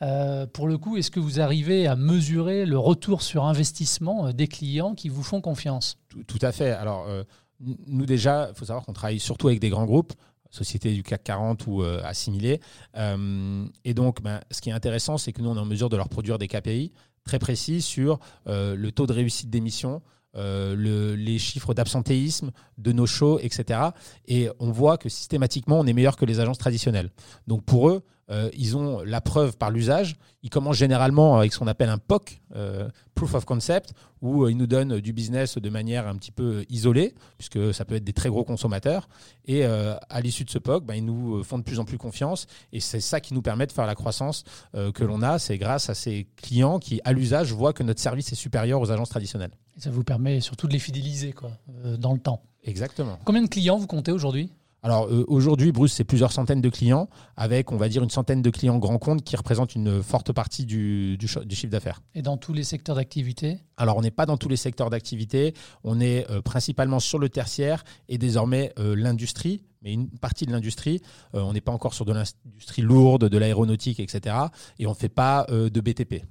Euh, 0.02 0.46
pour 0.46 0.68
le 0.68 0.78
coup, 0.78 0.96
est-ce 0.96 1.10
que 1.10 1.18
vous 1.18 1.40
arrivez 1.40 1.88
à 1.88 1.96
mesurer 1.96 2.64
le 2.64 2.78
retour 2.78 3.22
sur 3.22 3.44
investissement 3.44 4.32
des 4.32 4.46
clients 4.46 4.94
qui 4.94 5.08
vous 5.08 5.24
font 5.24 5.40
confiance? 5.40 5.98
Tout, 6.28 6.38
à 6.42 6.52
fait. 6.52 6.70
Alors 6.70 7.06
euh, 7.08 7.24
nous 7.60 8.06
déjà, 8.06 8.50
il 8.50 8.56
faut 8.56 8.64
savoir 8.64 8.86
qu'on 8.86 8.92
travaille 8.92 9.18
surtout 9.18 9.48
avec 9.48 9.58
des 9.58 9.68
grands 9.68 9.84
groupes 9.84 10.12
sociétés 10.50 10.92
du 10.92 11.02
CAC 11.02 11.24
40 11.24 11.66
ou 11.66 11.82
assimilées. 11.82 12.60
et 12.96 13.94
donc, 13.94 14.22
ben, 14.22 14.40
ce 14.50 14.60
qui 14.60 14.70
est 14.70 14.72
intéressant, 14.72 15.18
c'est 15.18 15.32
que 15.32 15.42
nous, 15.42 15.50
on 15.50 15.56
est 15.56 15.60
en 15.60 15.64
mesure 15.64 15.88
de 15.88 15.96
leur 15.96 16.08
produire 16.08 16.38
des 16.38 16.48
KPI 16.48 16.92
très 17.24 17.38
précis 17.38 17.82
sur 17.82 18.18
le 18.46 18.90
taux 18.90 19.06
de 19.06 19.12
réussite 19.12 19.50
d'émission, 19.50 20.02
euh, 20.36 21.16
les 21.16 21.38
chiffres 21.38 21.74
d'absentéisme, 21.74 22.52
de 22.78 22.92
nos 22.92 23.06
shows, 23.06 23.40
etc. 23.40 23.80
Et 24.28 24.48
on 24.60 24.70
voit 24.70 24.96
que 24.96 25.08
systématiquement, 25.08 25.80
on 25.80 25.86
est 25.86 25.92
meilleur 25.92 26.16
que 26.16 26.24
les 26.24 26.38
agences 26.38 26.58
traditionnelles. 26.58 27.10
Donc 27.48 27.64
pour 27.64 27.88
eux, 27.88 28.02
euh, 28.30 28.48
ils 28.56 28.76
ont 28.76 29.00
la 29.00 29.20
preuve 29.20 29.56
par 29.56 29.72
l'usage. 29.72 30.14
Ils 30.44 30.50
commencent 30.50 30.76
généralement 30.76 31.36
avec 31.36 31.52
ce 31.52 31.58
qu'on 31.58 31.66
appelle 31.66 31.88
un 31.88 31.98
POC, 31.98 32.40
euh, 32.54 32.88
Proof 33.16 33.34
of 33.34 33.44
Concept, 33.44 33.92
où 34.22 34.46
ils 34.46 34.56
nous 34.56 34.68
donnent 34.68 35.00
du 35.00 35.12
business 35.12 35.58
de 35.58 35.68
manière 35.68 36.06
un 36.06 36.14
petit 36.14 36.30
peu 36.30 36.64
isolée, 36.68 37.12
puisque 37.36 37.74
ça 37.74 37.84
peut 37.84 37.96
être 37.96 38.04
des 38.04 38.12
très 38.12 38.28
gros 38.28 38.44
consommateurs. 38.44 39.08
Et 39.46 39.64
à 39.64 40.20
l'issue 40.20 40.44
de 40.44 40.50
ce 40.50 40.58
POC, 40.58 40.84
ben, 40.84 40.94
ils 40.94 41.04
nous 41.04 41.42
font 41.42 41.58
de 41.58 41.64
plus 41.64 41.80
en 41.80 41.84
plus 41.84 41.98
confiance. 41.98 42.46
Et 42.72 42.78
c'est 42.78 43.00
ça 43.00 43.20
qui 43.20 43.34
nous 43.34 43.42
permet 43.42 43.66
de 43.66 43.72
faire 43.72 43.86
la 43.86 43.96
croissance 43.96 44.44
que 44.72 45.04
l'on 45.04 45.22
a. 45.22 45.40
C'est 45.40 45.58
grâce 45.58 45.90
à 45.90 45.94
ces 45.94 46.28
clients 46.36 46.78
qui, 46.78 47.00
à 47.04 47.12
l'usage, 47.12 47.52
voient 47.52 47.72
que 47.72 47.82
notre 47.82 48.00
service 48.00 48.30
est 48.30 48.36
supérieur 48.36 48.80
aux 48.80 48.92
agences 48.92 49.10
traditionnelles. 49.10 49.52
Et 49.80 49.82
ça 49.82 49.90
vous 49.90 50.04
permet 50.04 50.40
surtout 50.40 50.66
de 50.66 50.74
les 50.74 50.78
fidéliser 50.78 51.32
quoi, 51.32 51.52
euh, 51.86 51.96
dans 51.96 52.12
le 52.12 52.18
temps. 52.18 52.42
Exactement. 52.64 53.18
Combien 53.24 53.40
de 53.40 53.48
clients 53.48 53.78
vous 53.78 53.86
comptez 53.86 54.12
aujourd'hui? 54.12 54.52
Alors 54.82 55.06
euh, 55.06 55.24
aujourd'hui, 55.26 55.72
Bruce, 55.72 55.94
c'est 55.94 56.04
plusieurs 56.04 56.32
centaines 56.32 56.60
de 56.60 56.68
clients, 56.68 57.08
avec, 57.34 57.72
on 57.72 57.78
va 57.78 57.88
dire, 57.88 58.02
une 58.02 58.10
centaine 58.10 58.42
de 58.42 58.50
clients 58.50 58.76
grands 58.76 58.98
comptes 58.98 59.24
qui 59.24 59.36
représentent 59.36 59.74
une 59.74 60.02
forte 60.02 60.32
partie 60.32 60.66
du, 60.66 61.16
du, 61.16 61.26
chiffre 61.26 61.70
d'affaires. 61.70 62.02
Et 62.14 62.20
dans 62.20 62.36
tous 62.36 62.52
les 62.52 62.62
secteurs 62.62 62.94
d'activité? 62.96 63.58
Alors 63.78 63.96
on 63.96 64.02
n'est 64.02 64.10
pas 64.10 64.26
dans 64.26 64.36
tous 64.36 64.50
les 64.50 64.56
secteurs 64.56 64.90
d'activité, 64.90 65.54
on 65.82 65.98
est 65.98 66.30
euh, 66.30 66.42
principalement 66.42 67.00
sur 67.00 67.18
le 67.18 67.30
tertiaire 67.30 67.82
et 68.10 68.18
désormais 68.18 68.74
l'industrie, 68.76 69.64
mais 69.80 69.94
une 69.94 70.10
partie 70.10 70.44
de 70.44 70.52
l'industrie. 70.52 71.00
on 71.32 71.54
n'est 71.54 71.62
pas 71.62 71.72
encore 71.72 71.94
sur 71.94 72.04
de 72.04 72.12
l'industrie 72.12 72.82
lourde, 72.82 73.30
de 73.30 73.38
l'aéronautique, 73.38 73.98
etc. 73.98 74.36
Et 74.78 74.86
on 74.86 74.90
ne 74.90 74.94
fait 74.94 75.08
pas 75.08 75.46
de 75.48 75.80
BTP. 75.80 76.22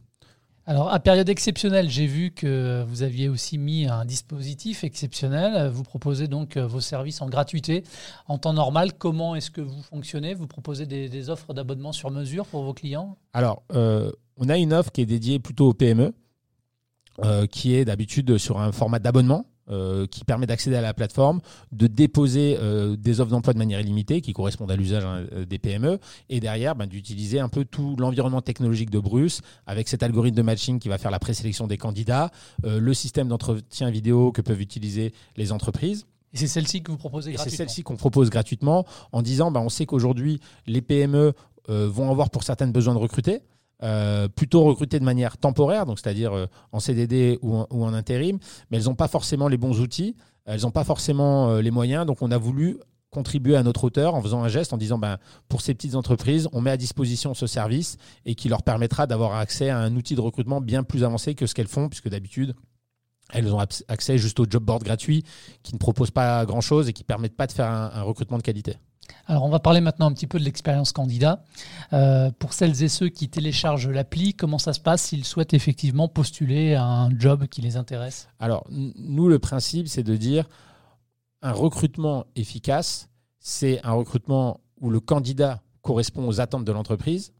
Alors, 0.69 0.93
à 0.93 0.99
période 0.99 1.27
exceptionnelle, 1.29 1.89
j'ai 1.89 2.05
vu 2.05 2.29
que 2.29 2.83
vous 2.87 3.01
aviez 3.01 3.27
aussi 3.27 3.57
mis 3.57 3.87
un 3.87 4.05
dispositif 4.05 4.83
exceptionnel. 4.83 5.67
Vous 5.69 5.81
proposez 5.81 6.27
donc 6.27 6.57
euh, 6.57 6.67
vos 6.67 6.79
services 6.79 7.23
en 7.23 7.27
gratuité. 7.27 7.83
En 8.27 8.37
temps 8.37 8.53
normal, 8.53 8.93
comment 8.93 9.33
est-ce 9.33 9.49
que 9.49 9.61
vous 9.61 9.81
fonctionnez? 9.81 10.35
Vous 10.35 10.45
proposez 10.45 10.85
des, 10.85 11.29
offres 11.31 11.55
d'abonnement 11.55 11.91
sur 11.91 12.11
mesure 12.11 12.45
pour 12.45 12.61
vos 12.61 12.75
clients? 12.75 13.17
Alors, 13.33 13.63
euh, 13.73 14.11
on 14.37 14.47
a 14.47 14.59
une 14.59 14.71
offre 14.71 14.91
qui 14.91 15.01
est 15.01 15.07
dédiée 15.07 15.39
plutôt 15.39 15.69
aux 15.69 15.73
PME, 15.73 16.13
euh, 17.25 17.47
qui 17.47 17.73
est 17.73 17.83
d'habitude 17.83 18.37
sur 18.37 18.59
un 18.59 18.71
format 18.71 18.99
d'abonnement. 18.99 19.47
Euh, 19.71 20.07
qui 20.07 20.25
permet 20.25 20.47
d'accéder 20.47 20.77
à 20.77 20.81
la 20.81 20.95
plateforme, 20.95 21.41
de 21.71 21.85
déposer 21.85 22.57
euh, 22.59 22.95
des 22.95 23.21
offres 23.21 23.29
d'emploi 23.29 23.53
de 23.53 23.59
manière 23.59 23.79
illimitée 23.79 24.19
qui 24.19 24.33
correspondent 24.33 24.71
à 24.71 24.75
l'usage 24.75 25.05
hein, 25.05 25.27
euh, 25.31 25.45
des 25.45 25.59
PME, 25.59 25.99
et 26.27 26.39
derrière 26.39 26.73
ben, 26.73 26.87
d'utiliser 26.87 27.39
un 27.39 27.49
peu 27.49 27.65
tout 27.65 27.95
l'environnement 27.99 28.41
technologique 28.41 28.89
de 28.89 28.97
Bruce 28.97 29.41
avec 29.67 29.87
cet 29.87 30.01
algorithme 30.01 30.37
de 30.37 30.41
matching 30.41 30.79
qui 30.79 30.89
va 30.89 30.97
faire 30.97 31.11
la 31.11 31.19
présélection 31.19 31.67
des 31.67 31.77
candidats, 31.77 32.31
le 32.63 32.93
système 32.95 33.27
d'entretien 33.27 33.91
vidéo 33.91 34.31
que 34.31 34.41
peuvent 34.41 34.59
utiliser 34.61 35.13
les 35.37 35.51
entreprises. 35.51 36.07
Et 36.33 36.37
c'est 36.37 36.47
celle-ci 36.47 36.81
que 36.81 36.91
vous 36.91 36.97
proposez 36.97 37.33
gratuitement 37.33 37.51
C'est 37.51 37.57
celle-ci 37.57 37.83
qu'on 37.83 37.95
propose 37.95 38.31
gratuitement 38.31 38.87
en 39.11 39.21
disant 39.21 39.51
ben, 39.51 39.61
on 39.61 39.69
sait 39.69 39.85
qu'aujourd'hui 39.85 40.39
les 40.65 40.81
PME 40.81 41.33
vont 41.67 42.09
avoir 42.09 42.31
pour 42.31 42.43
certaines 42.43 42.71
besoin 42.71 42.95
de 42.95 42.99
recruter. 42.99 43.41
Euh, 43.81 44.27
plutôt 44.27 44.63
recruter 44.65 44.99
de 44.99 45.05
manière 45.05 45.37
temporaire, 45.37 45.85
donc 45.85 45.99
c'est-à-dire 45.99 46.33
euh, 46.33 46.47
en 46.73 46.81
CDD 46.81 47.39
ou 47.41 47.55
en, 47.55 47.93
intérim, 47.93 48.37
mais 48.69 48.77
elles 48.77 48.83
n'ont 48.85 48.95
pas 48.95 49.07
forcément 49.07 49.47
les 49.47 49.55
bons 49.55 49.79
outils, 49.79 50.17
elles 50.43 50.63
n'ont 50.63 50.71
pas 50.71 50.83
forcément 50.83 51.51
euh, 51.51 51.61
les 51.61 51.71
moyens, 51.71 52.05
donc 52.05 52.21
on 52.21 52.29
a 52.29 52.37
voulu 52.37 52.77
contribuer 53.09 53.55
à 53.55 53.63
notre 53.63 53.85
hauteur 53.85 54.15
en 54.15 54.21
faisant 54.21 54.43
un 54.43 54.49
geste 54.49 54.73
en 54.73 54.77
disant 54.77 54.97
ben, 54.97 55.17
pour 55.47 55.61
ces 55.61 55.73
petites 55.73 55.95
entreprises, 55.95 56.49
on 56.51 56.59
met 56.59 56.71
à 56.71 56.77
disposition 56.77 57.33
ce 57.33 57.47
service 57.47 57.95
et 58.25 58.35
qui 58.35 58.49
leur 58.49 58.63
permettra 58.63 59.07
d'avoir 59.07 59.35
accès 59.35 59.69
à 59.69 59.77
un 59.77 59.95
outil 59.95 60.13
de 60.13 60.21
recrutement 60.21 60.59
bien 60.59 60.83
plus 60.83 61.05
avancé 61.05 61.33
que 61.33 61.45
ce 61.45 61.55
qu'elles 61.55 61.69
font, 61.69 61.87
puisque 61.87 62.09
d'habitude, 62.09 62.55
elles 63.31 63.53
ont 63.53 63.59
accès 63.59 64.17
juste 64.17 64.41
au 64.41 64.45
job 64.47 64.63
board 64.63 64.83
gratuit 64.83 65.23
qui 65.63 65.73
ne 65.73 65.79
propose 65.79 66.11
pas 66.11 66.45
grand-chose 66.45 66.89
et 66.89 66.93
qui 66.93 67.03
ne 67.03 67.07
permettent 67.07 67.37
pas 67.37 67.47
de 67.47 67.53
faire 67.53 67.67
un 67.69 68.01
recrutement 68.01 68.37
de 68.37 68.43
qualité. 68.43 68.75
Alors, 69.25 69.43
on 69.45 69.49
va 69.49 69.59
parler 69.59 69.81
maintenant 69.81 70.07
un 70.07 70.13
petit 70.13 70.27
peu 70.27 70.39
de 70.39 70.43
l'expérience 70.43 70.91
candidat. 70.91 71.43
Euh, 71.93 72.31
pour 72.39 72.53
celles 72.53 72.83
et 72.83 72.87
ceux 72.87 73.09
qui 73.09 73.29
téléchargent 73.29 73.89
l'appli, 73.89 74.33
comment 74.33 74.57
ça 74.57 74.73
se 74.73 74.79
passe 74.79 75.03
s'ils 75.03 75.25
souhaitent 75.25 75.53
effectivement 75.53 76.07
postuler 76.07 76.75
à 76.75 76.83
un 76.83 77.09
job 77.17 77.47
qui 77.47 77.61
les 77.61 77.77
intéresse? 77.77 78.27
Alors, 78.39 78.65
nous, 78.69 79.27
le 79.27 79.39
principe, 79.39 79.87
c'est 79.87 80.03
de 80.03 80.15
dire 80.15 80.45
un 81.41 81.51
recrutement 81.51 82.25
efficace, 82.35 83.09
c'est 83.39 83.79
un 83.85 83.93
recrutement 83.93 84.59
où 84.81 84.89
le 84.89 84.99
candidat 84.99 85.61
correspond 85.81 86.27
aux 86.27 86.41
attentes 86.41 86.65
de 86.65 86.71
l'entreprise, 86.71 87.33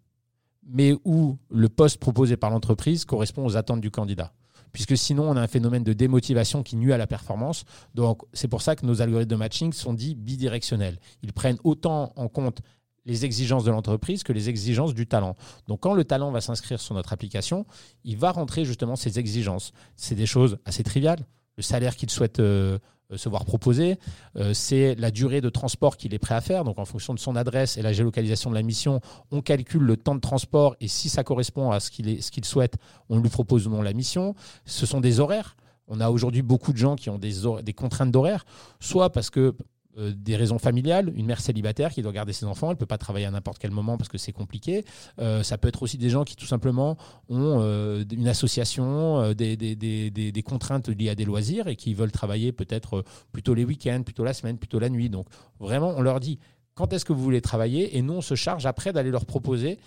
mais 0.66 0.94
où 1.04 1.38
le 1.50 1.70
poste 1.70 1.98
proposé 1.98 2.38
par 2.38 2.50
l'entreprise 2.50 3.06
correspond 3.06 3.46
aux 3.46 3.58
attentes 3.58 3.82
du 3.82 3.92
candidat 3.92 4.32
puisque 4.72 4.98
sinon 4.98 5.30
on 5.30 5.36
a 5.36 5.42
un 5.42 5.48
phénomène 5.48 5.84
de 5.84 5.94
démotivation 5.94 6.64
qui 6.64 6.76
nuit 6.76 6.94
à 6.94 6.98
la 6.98 7.08
performance. 7.08 7.66
Donc 7.96 8.22
c'est 8.34 8.48
pour 8.48 8.62
ça 8.62 8.76
que 8.76 8.86
nos 8.86 9.02
algorithmes 9.02 9.30
de 9.30 9.36
matching 9.36 9.74
sont 9.74 9.94
dits 9.94 10.16
bidirectionnels. 10.16 11.00
Ils 11.24 11.34
prennent 11.34 11.60
autant 11.64 12.14
en 12.16 12.28
compte 12.28 12.62
les 13.06 13.26
exigences 13.26 13.64
de 13.64 13.72
l'entreprise 13.72 14.24
que 14.24 14.34
les 14.34 14.50
exigences 14.50 14.94
du 14.94 15.08
talent. 15.08 15.36
Donc 15.68 15.82
quand 15.82 15.94
le 15.94 16.04
talent 16.04 16.32
va 16.32 16.42
s'inscrire 16.42 16.80
sur 16.80 16.96
notre 16.96 17.14
application, 17.14 17.66
il 18.04 18.18
va 18.18 18.32
rentrer 18.32 18.66
justement 18.66 18.96
ses 18.96 19.20
exigences. 19.20 19.72
C'est 19.96 20.16
des 20.16 20.28
choses 20.28 20.58
assez 20.66 20.84
triviales. 20.84 21.26
Le 21.58 21.64
salaire 21.64 21.96
qu'il 21.96 22.10
souhaite 22.10 22.40
euh, 22.40 22.78
se 23.18 23.30
voir 23.30 23.46
proposer. 23.46 23.98
Euh, 24.36 24.54
c'est 24.54 24.96
la 24.96 25.12
durée 25.12 25.42
de 25.42 25.50
transport 25.50 25.98
qu'il 25.98 26.14
est 26.14 26.20
prêt 26.20 26.36
à 26.36 26.42
faire. 26.42 26.64
Donc, 26.64 26.78
en 26.78 26.86
fonction 26.86 27.14
de 27.14 27.20
son 27.20 27.36
adresse 27.36 27.78
et 27.78 27.82
la 27.82 27.94
géolocalisation 27.94 28.50
de 28.50 28.56
la 28.56 28.62
mission, 28.62 29.02
on 29.32 29.42
calcule 29.42 29.82
le 29.82 29.98
temps 29.98 30.16
de 30.16 30.20
transport 30.20 30.76
et 30.80 30.88
si 30.88 31.10
ça 31.10 31.24
correspond 31.24 31.72
à 31.72 31.80
ce 31.80 31.92
qu'il 31.92 32.22
ce 32.22 32.32
qu'il 32.32 32.46
souhaite, 32.46 32.76
on 33.10 33.20
lui 33.20 33.30
propose 33.30 33.68
ou 33.68 33.72
non 33.72 33.82
la 33.82 33.94
mission. 33.94 34.36
Ce 34.66 34.86
sont 34.86 35.02
des 35.02 35.20
horaires. 35.20 35.56
On 35.88 36.00
a 36.00 36.10
aujourd'hui 36.10 36.44
beaucoup 36.44 36.72
de 36.72 36.78
gens 36.78 36.96
qui 36.96 37.10
ont 37.10 37.18
des, 37.18 37.34
des 37.64 37.74
contraintes 37.74 38.12
d'horaire, 38.12 38.46
soit 38.80 39.12
parce 39.12 39.32
que 39.32 39.56
euh, 39.98 40.14
des 40.16 40.36
raisons 40.36 40.60
familiales, 40.60 41.12
une 41.16 41.26
mère 41.26 41.42
célibataire 41.42 41.92
qui 41.92 42.04
doit 42.04 42.12
garder 42.12 42.32
ses 42.32 42.46
enfants, 42.46 42.68
elle 42.68 42.76
ne 42.76 42.80
peut 42.80 42.86
pas 42.86 43.00
travailler 43.00 43.26
à 43.26 43.32
n'importe 43.32 43.58
quel 43.58 43.72
moment 43.72 43.98
parce 43.98 44.08
que 44.08 44.20
c'est 44.20 44.32
compliqué. 44.32 44.86
Euh, 45.18 45.42
ça 45.42 45.58
peut 45.58 45.68
être 45.68 45.82
aussi 45.82 45.98
des 45.98 46.12
gens 46.12 46.24
qui 46.24 46.36
tout 46.36 46.46
simplement 46.46 46.96
ont 47.28 47.58
euh, 47.60 48.04
une 48.12 48.28
association, 48.28 49.34
des, 49.34 49.58
des, 49.58 49.76
des, 49.76 50.12
des, 50.12 50.44
contraintes 50.44 50.90
liées 50.90 51.10
à 51.10 51.16
des 51.16 51.26
loisirs 51.26 51.68
et 51.68 51.76
qui 51.76 51.96
veulent 51.96 52.12
travailler 52.12 52.52
peut-être 52.52 53.04
plutôt 53.32 53.56
les 53.56 53.66
week-ends, 53.66 54.04
plutôt 54.04 54.24
la 54.24 54.34
semaine, 54.34 54.60
plutôt 54.60 54.78
la 54.78 54.90
nuit. 54.90 55.10
Donc 55.10 55.26
vraiment, 55.60 55.94
on 55.98 56.02
leur 56.02 56.20
dit 56.20 56.38
quand 56.76 56.94
est-ce 56.94 57.04
que 57.04 57.12
vous 57.12 57.24
voulez 57.24 57.42
travailler? 57.42 57.98
Et 57.98 58.04
nous, 58.04 58.14
on 58.14 58.22
se 58.22 58.36
charge 58.36 58.68
après 58.68 58.94
d'aller 58.94 59.10
leur 59.10 59.26
proposer 59.26 59.80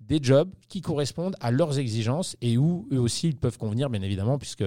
des 0.00 0.20
jobs 0.22 0.50
qui 0.68 0.82
correspondent 0.82 1.36
à 1.40 1.50
leurs 1.50 1.80
exigences 1.80 2.36
et 2.40 2.58
où 2.58 2.86
eux 2.92 3.00
aussi 3.00 3.26
ils 3.26 3.36
peuvent 3.36 3.58
convenir, 3.58 3.90
bien 3.90 4.02
évidemment, 4.02 4.38
puisque 4.38 4.64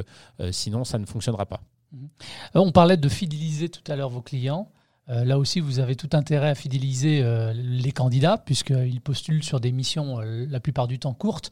sinon 0.52 0.84
ça 0.84 1.00
ne 1.00 1.06
fonctionnera 1.06 1.46
pas. 1.46 1.62
Mmh. 1.94 2.06
On 2.56 2.72
parlait 2.72 2.98
de 2.98 3.10
fidéliser 3.10 3.70
tout 3.70 3.90
à 3.90 3.96
l'heure 3.96 4.10
vos 4.10 4.22
clients. 4.22 4.70
Euh, 5.12 5.26
là 5.26 5.38
aussi, 5.38 5.60
vous 5.60 5.80
avez 5.80 5.96
tout 5.96 6.10
intérêt 6.14 6.50
à 6.50 6.56
fidéliser 6.56 7.22
euh, 7.22 7.54
les 7.54 7.92
candidats, 7.92 8.38
puisqu'ils 8.38 9.02
postulent 9.02 9.44
sur 9.44 9.60
des 9.60 9.72
missions 9.72 10.22
euh, 10.22 10.46
la 10.50 10.60
plupart 10.60 10.88
du 10.88 11.00
temps 11.00 11.14
courtes. 11.14 11.52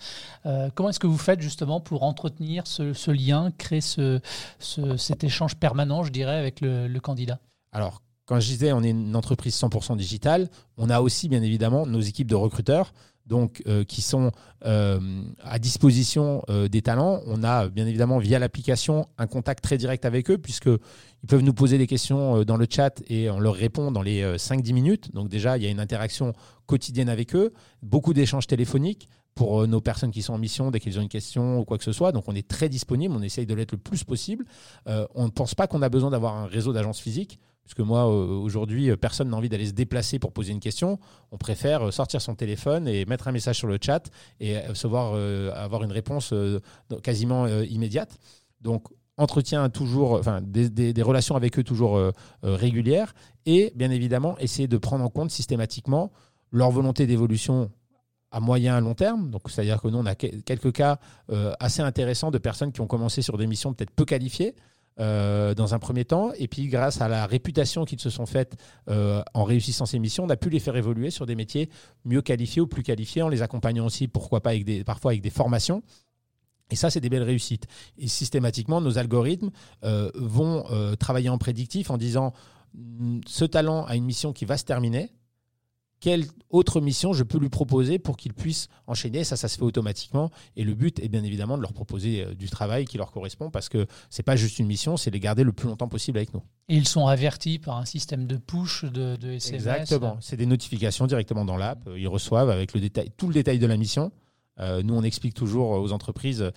comment 0.76 0.90
est-ce 0.90 1.00
que 1.00 1.08
vous 1.08 1.18
faites 1.18 1.42
justement 1.42 1.80
pour 1.80 2.04
entretenir 2.04 2.66
ce, 2.66 3.12
lien, 3.12 3.52
créer 3.58 3.82
ce, 3.82 4.20
cet 4.60 5.24
échange 5.24 5.56
permanent, 5.56 6.04
je 6.04 6.12
dirais, 6.12 6.38
avec 6.38 6.62
le, 6.62 6.88
le 6.88 7.00
candidat? 7.00 7.40
Alors, 7.72 8.02
quand 8.26 8.40
je 8.40 8.48
disais 8.48 8.72
on 8.72 8.84
est 8.84 8.92
une 8.92 9.16
entreprise 9.16 9.56
100% 9.60 9.98
digitale, 9.98 10.50
on 10.78 10.90
a 10.90 11.02
aussi 11.02 11.28
bien 11.30 11.42
évidemment 11.42 11.86
nos 11.86 12.00
équipes 12.00 12.28
de 12.28 12.36
recruteurs 12.36 12.94
donc 13.30 13.62
euh, 13.68 13.86
qui 13.86 14.02
sont 14.02 14.32
euh, 14.66 15.00
à 15.42 15.60
disposition 15.60 16.44
euh, 16.50 16.68
des 16.68 16.82
talents. 16.82 17.22
On 17.28 17.44
a 17.44 17.70
bien 17.70 17.88
évidemment 17.88 18.18
via 18.18 18.40
l'application 18.40 19.08
un 19.18 19.28
contact 19.28 19.64
très 19.64 19.78
direct 19.78 20.04
avec 20.04 20.30
eux 20.30 20.38
puisque 20.38 20.66
ils 20.66 21.28
peuvent 21.28 21.44
nous 21.44 21.54
poser 21.54 21.78
des 21.78 21.88
questions 21.88 22.44
dans 22.44 22.58
le 22.58 22.66
chat 22.70 23.02
et 23.08 23.30
on 23.30 23.40
leur 23.40 23.56
répond 23.56 23.92
dans 23.92 24.02
les 24.02 24.24
5-10 24.36 24.74
minutes. 24.74 25.14
Donc 25.14 25.30
déjà, 25.30 25.58
il 25.58 25.64
y 25.64 25.68
a 25.68 25.70
une 25.70 25.80
interaction 25.80 26.34
quotidienne 26.66 27.10
avec 27.10 27.36
eux, 27.36 27.54
beaucoup 27.84 28.14
d'échanges 28.14 28.48
téléphoniques 28.48 29.08
pour 29.36 29.68
nos 29.68 29.80
personnes 29.80 30.12
qui 30.12 30.22
sont 30.22 30.34
en 30.34 30.38
mission 30.38 30.72
dès 30.72 30.80
qu'ils 30.80 30.98
ont 30.98 31.02
une 31.02 31.10
question 31.10 31.60
ou 31.60 31.66
quoi 31.66 31.78
que 31.78 31.84
ce 31.84 31.92
soit. 31.92 32.12
Donc 32.12 32.26
on 32.28 32.36
est 32.36 32.48
très 32.48 32.70
disponible, 32.70 33.14
on 33.16 33.22
essaye 33.22 33.46
de 33.46 33.54
l'être 33.54 33.74
le 33.74 33.78
plus 33.78 34.04
possible. 34.04 34.46
on 34.86 35.26
ne 35.26 35.30
pense 35.30 35.56
pas 35.56 35.68
qu'on 35.68 35.82
a 35.82 35.90
besoin 35.90 36.10
d'avoir 36.10 36.36
un 36.36 36.46
réseau 36.48 36.74
d'agences 36.74 37.00
physiques. 37.00 37.40
Parce 37.70 37.76
que 37.76 37.84
moi, 37.84 38.08
aujourd'hui, 38.08 38.90
personne 38.98 39.30
n'a 39.30 39.38
envie 39.38 39.48
d'aller 39.48 39.68
se 39.68 39.74
déplacer 39.74 40.18
pour 40.18 40.32
poser 40.32 40.54
une 40.54 40.60
question. 40.60 40.98
On 41.32 41.38
préfère 41.38 41.94
sortir 41.94 42.20
son 42.20 42.34
téléphone 42.34 42.88
et 42.88 43.06
mettre 43.06 43.28
un 43.28 43.32
message 43.32 43.60
sur 43.60 43.68
le 43.68 43.78
chat 43.80 44.10
et 44.40 44.58
euh, 44.58 45.54
avoir 45.54 45.84
une 45.84 45.92
réponse 45.92 46.34
euh, 46.34 46.60
quasiment 47.04 47.46
euh, 47.46 47.64
immédiate. 47.66 48.18
Donc, 48.62 48.88
entretien 49.18 49.70
toujours, 49.70 50.14
enfin, 50.14 50.42
des, 50.42 51.04
relations 51.04 51.36
avec 51.36 51.60
eux 51.60 51.64
toujours 51.64 52.02
régulières 52.42 53.14
et 53.46 53.72
bien 53.76 53.92
évidemment 53.92 54.36
essayer 54.40 54.68
de 54.68 54.78
prendre 54.78 55.04
en 55.04 55.10
compte 55.10 55.30
systématiquement 55.30 56.12
leur 56.52 56.72
volonté 56.72 57.06
d'évolution 57.06 57.70
à 58.32 58.40
moyen 58.40 58.78
à 58.78 58.80
long 58.80 58.96
terme. 58.96 59.30
Donc, 59.30 59.44
c'est-à-dire 59.52 59.80
que 59.80 59.90
nous, 59.90 59.98
on 60.00 60.06
a 60.08 60.16
quelques 60.16 60.72
cas 60.72 60.98
assez 61.60 61.82
intéressants 61.84 62.32
de 62.32 62.40
personnes 62.40 62.72
qui 62.72 62.82
ont 62.82 62.88
commencé 62.88 63.22
sur 63.22 63.38
des 63.38 63.46
missions 63.46 63.74
peut-être 63.74 63.92
peu 63.92 64.06
qualifiées, 64.06 64.56
euh, 65.00 65.54
dans 65.54 65.74
un 65.74 65.80
premier 65.80 66.06
temps. 66.06 66.32
Et 66.38 66.48
puis, 66.48 66.68
grâce 66.68 67.02
à 67.02 67.08
la 67.08 67.26
réputation 67.26 67.86
qu'ils 67.86 68.00
se 68.00 68.10
sont 68.10 68.26
faites 68.26 68.56
euh, 68.90 69.24
en 69.34 69.44
réussissant 69.44 69.86
ces 69.86 70.00
missions, 70.00 70.26
on 70.26 70.30
a 70.30 70.38
pu 70.38 70.50
les 70.50 70.60
faire 70.60 70.76
évoluer 70.76 71.10
sur 71.10 71.26
des 71.26 71.36
métiers 71.36 71.70
mieux 72.06 72.22
qualifiés 72.22 72.62
ou 72.62 72.68
plus 72.68 72.84
qualifiés, 72.84 73.22
en 73.22 73.30
les 73.30 73.42
accompagnant 73.42 73.86
aussi, 73.86 74.08
pourquoi 74.08 74.42
pas, 74.42 74.52
parfois 74.86 75.12
avec 75.12 75.22
des 75.22 75.30
formations. 75.30 75.84
Et 76.72 76.76
ça, 76.76 76.90
c'est 76.90 77.00
des 77.00 77.10
belles 77.10 77.24
réussites. 77.24 77.66
Et 77.98 78.08
systématiquement, 78.08 78.82
nos 78.82 78.98
algorithmes 78.98 79.52
euh, 79.84 80.12
vont 80.16 80.66
travailler 81.00 81.30
en 81.30 81.38
prédictif 81.38 81.90
en 81.90 81.98
disant 81.98 82.34
hmm, 82.74 83.22
ce 83.26 83.46
talent 83.46 83.86
a 83.86 83.96
une 83.96 84.06
mission 84.06 84.34
qui 84.34 84.46
va 84.46 84.58
se 84.58 84.66
terminer 84.66 85.12
quelle 86.00 86.26
autre 86.50 86.82
mission 86.82 87.14
je 87.14 87.24
peux 87.24 87.38
lui 87.38 87.50
proposer 87.50 88.00
pour 88.00 88.18
qu'il 88.18 88.34
puisse 88.34 88.70
enchaîner. 88.88 89.24
Ça, 89.24 89.36
ça 89.36 89.48
se 89.48 89.58
fait 89.58 89.64
automatiquement. 89.64 90.32
Et 90.56 90.64
le 90.64 90.74
but 90.74 91.00
est 91.00 91.10
bien 91.10 91.24
évidemment 91.24 91.58
de 91.58 91.62
leur 91.62 91.74
proposer 91.74 92.24
euh, 92.24 92.34
du 92.34 92.50
travail 92.50 92.86
qui 92.86 92.98
leur 92.98 93.12
correspond 93.12 93.50
parce 93.50 93.70
que 93.70 93.86
c'est 94.10 94.24
pas 94.24 94.36
juste 94.36 94.60
une 94.60 94.68
mission, 94.68 94.98
c'est 94.98 95.12
les 95.12 95.20
garder 95.20 95.44
le 95.44 95.52
plus 95.52 95.68
longtemps 95.68 95.88
possible 95.88 96.18
avec 96.18 96.34
nous. 96.34 96.42
Et 96.70 96.76
ils 96.76 96.88
sont 96.88 97.08
avertis 97.08 97.60
par 97.60 97.78
un 97.78 97.86
système 97.86 98.28
de 98.28 98.38
push, 98.38 98.86
de, 98.86 99.16
SMS 99.24 99.54
Exactement. 99.54 100.18
C'est 100.22 100.38
des 100.38 100.46
notifications 100.46 101.08
directement 101.08 101.46
dans 101.46 101.58
l'app. 101.58 101.88
Ils 101.98 102.08
reçoivent 102.08 102.50
avec 102.50 102.74
le 102.74 102.80
détail, 102.80 103.12
tout 103.18 103.28
le 103.28 103.34
détail 103.34 103.60
de 103.60 103.68
la 103.68 103.78
mission. 103.78 104.12
Euh, 104.60 104.82
nous, 104.84 104.94
on 104.94 105.04
explique 105.04 105.34
toujours 105.34 105.72
aux 105.72 105.92
entreprises 105.92 106.52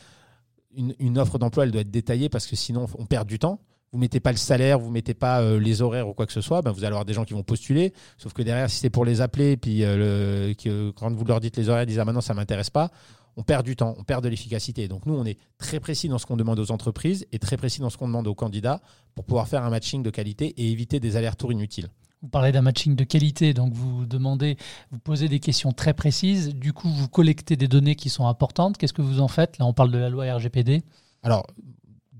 une, 0.74 0.94
une 0.98 1.18
offre 1.18 1.38
d'emploi, 1.38 1.64
elle 1.64 1.70
doit 1.70 1.82
être 1.82 1.90
détaillée 1.90 2.28
parce 2.28 2.46
que 2.46 2.56
sinon, 2.56 2.86
on 2.98 3.06
perd 3.06 3.28
du 3.28 3.38
temps 3.38 3.60
vous 3.92 3.98
mettez 3.98 4.20
pas 4.20 4.30
le 4.30 4.38
salaire, 4.38 4.78
vous 4.78 4.90
mettez 4.90 5.14
pas 5.14 5.42
euh, 5.42 5.60
les 5.60 5.82
horaires 5.82 6.08
ou 6.08 6.14
quoi 6.14 6.26
que 6.26 6.32
ce 6.32 6.40
soit, 6.40 6.62
ben 6.62 6.72
vous 6.72 6.80
allez 6.80 6.92
avoir 6.92 7.04
des 7.04 7.12
gens 7.12 7.24
qui 7.24 7.34
vont 7.34 7.42
postuler. 7.42 7.92
Sauf 8.16 8.32
que 8.32 8.42
derrière, 8.42 8.70
si 8.70 8.78
c'est 8.78 8.90
pour 8.90 9.04
les 9.04 9.20
appeler, 9.20 9.56
puis 9.56 9.84
euh, 9.84 10.48
le, 10.48 10.54
euh, 10.66 10.92
quand 10.96 11.12
vous 11.12 11.24
leur 11.24 11.40
dites 11.40 11.56
les 11.56 11.68
horaires, 11.68 11.82
ils 11.82 11.86
disent 11.86 11.98
ah 11.98 12.04
maintenant 12.04 12.22
ça 12.22 12.32
m'intéresse 12.32 12.70
pas, 12.70 12.90
on 13.36 13.42
perd 13.42 13.64
du 13.64 13.76
temps, 13.76 13.94
on 13.98 14.04
perd 14.04 14.24
de 14.24 14.28
l'efficacité. 14.28 14.88
Donc 14.88 15.04
nous, 15.04 15.14
on 15.14 15.26
est 15.26 15.38
très 15.58 15.78
précis 15.78 16.08
dans 16.08 16.18
ce 16.18 16.26
qu'on 16.26 16.36
demande 16.36 16.58
aux 16.58 16.70
entreprises 16.70 17.26
et 17.32 17.38
très 17.38 17.56
précis 17.56 17.80
dans 17.80 17.90
ce 17.90 17.98
qu'on 17.98 18.08
demande 18.08 18.26
aux 18.26 18.34
candidats 18.34 18.80
pour 19.14 19.24
pouvoir 19.24 19.46
faire 19.46 19.62
un 19.62 19.70
matching 19.70 20.02
de 20.02 20.10
qualité 20.10 20.54
et 20.56 20.70
éviter 20.70 20.98
des 20.98 21.16
allers-retours 21.16 21.52
inutiles. 21.52 21.88
Vous 22.22 22.28
parlez 22.28 22.52
d'un 22.52 22.62
matching 22.62 22.94
de 22.94 23.02
qualité, 23.02 23.52
donc 23.52 23.74
vous 23.74 24.06
demandez, 24.06 24.56
vous 24.92 24.98
posez 24.98 25.28
des 25.28 25.40
questions 25.40 25.72
très 25.72 25.92
précises. 25.92 26.54
Du 26.54 26.72
coup, 26.72 26.88
vous 26.88 27.08
collectez 27.08 27.56
des 27.56 27.66
données 27.66 27.96
qui 27.96 28.10
sont 28.10 28.28
importantes. 28.28 28.78
Qu'est-ce 28.78 28.92
que 28.92 29.02
vous 29.02 29.20
en 29.20 29.26
faites? 29.26 29.58
Là, 29.58 29.66
on 29.66 29.72
parle 29.72 29.90
de 29.90 29.98
la 29.98 30.08
loi 30.08 30.32
RGPD. 30.32 30.82
Alors, 31.24 31.46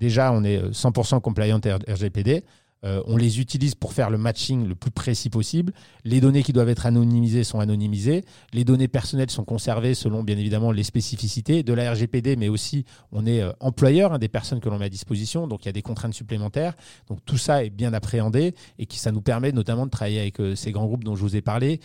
déjà, 0.03 0.33
on 0.33 0.43
est 0.43 0.61
100% 0.73 1.21
compliant 1.21 1.61
RGPD. 1.89 2.43
Euh, 2.85 3.01
on 3.07 3.17
les 3.17 3.41
utilise 3.41 3.75
pour 3.77 3.93
faire 3.93 4.11
le 4.11 4.19
matching 4.19 4.67
le 4.67 4.75
plus 4.75 4.91
précis 4.91 5.31
possible. 5.31 5.73
Les 6.05 6.21
données 6.21 6.43
qui 6.43 6.53
doivent 6.53 6.69
être 6.69 6.87
anonymisées 6.87 7.45
sont 7.45 7.61
anonymisées. 7.61 8.25
Les 8.53 8.65
données 8.65 8.89
personnelles 8.89 9.31
sont 9.31 9.45
conservées 9.45 9.95
selon 9.95 10.25
bien 10.25 10.37
évidemment 10.37 10.73
les 10.73 10.83
spécificités 10.83 11.63
de 11.63 11.73
la 11.73 11.93
RGPD, 11.93 12.35
mais 12.37 12.49
aussi 12.49 12.85
on 13.13 13.25
est 13.25 13.41
euh, 13.41 13.53
employeur 13.61 14.13
hein, 14.13 14.19
des 14.19 14.29
personnes 14.29 14.59
que 14.59 14.69
l'on 14.69 14.79
met 14.79 14.87
à 14.87 14.89
disposition, 14.89 15.47
donc 15.47 15.65
il 15.65 15.67
y 15.67 15.69
a 15.69 15.73
des 15.73 15.83
contraintes 15.83 16.15
supplémentaires. 16.15 16.75
Donc 17.09 17.25
tout 17.25 17.39
ça 17.39 17.65
est 17.65 17.71
bien 17.71 17.93
appréhendé 17.93 18.55
et 18.79 18.87
qui 18.87 18.99
ça 18.99 19.13
nous 19.13 19.23
permet 19.23 19.53
notamment 19.53 19.87
de 19.87 19.91
travailler 19.91 20.19
avec 20.21 20.41
euh, 20.41 20.57
ces 20.57 20.73
grands 20.73 20.87
groupes 20.87 21.05
dont 21.05 21.15
je 21.15 21.21
vous 21.21 21.37
ai 21.37 21.43
parlé, 21.43 21.81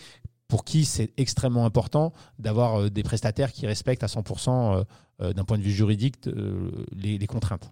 pour 0.48 0.64
qui 0.64 0.84
c'est 0.84 1.12
extrêmement 1.16 1.64
important 1.64 2.12
d'avoir 2.40 2.90
des 2.90 3.02
prestataires 3.02 3.52
qui 3.52 3.66
respectent 3.66 4.02
à 4.02 4.06
100% 4.06 4.82
d'un 5.20 5.44
point 5.44 5.58
de 5.58 5.62
vue 5.62 5.72
juridique 5.72 6.16
les 6.96 7.26
contraintes. 7.26 7.70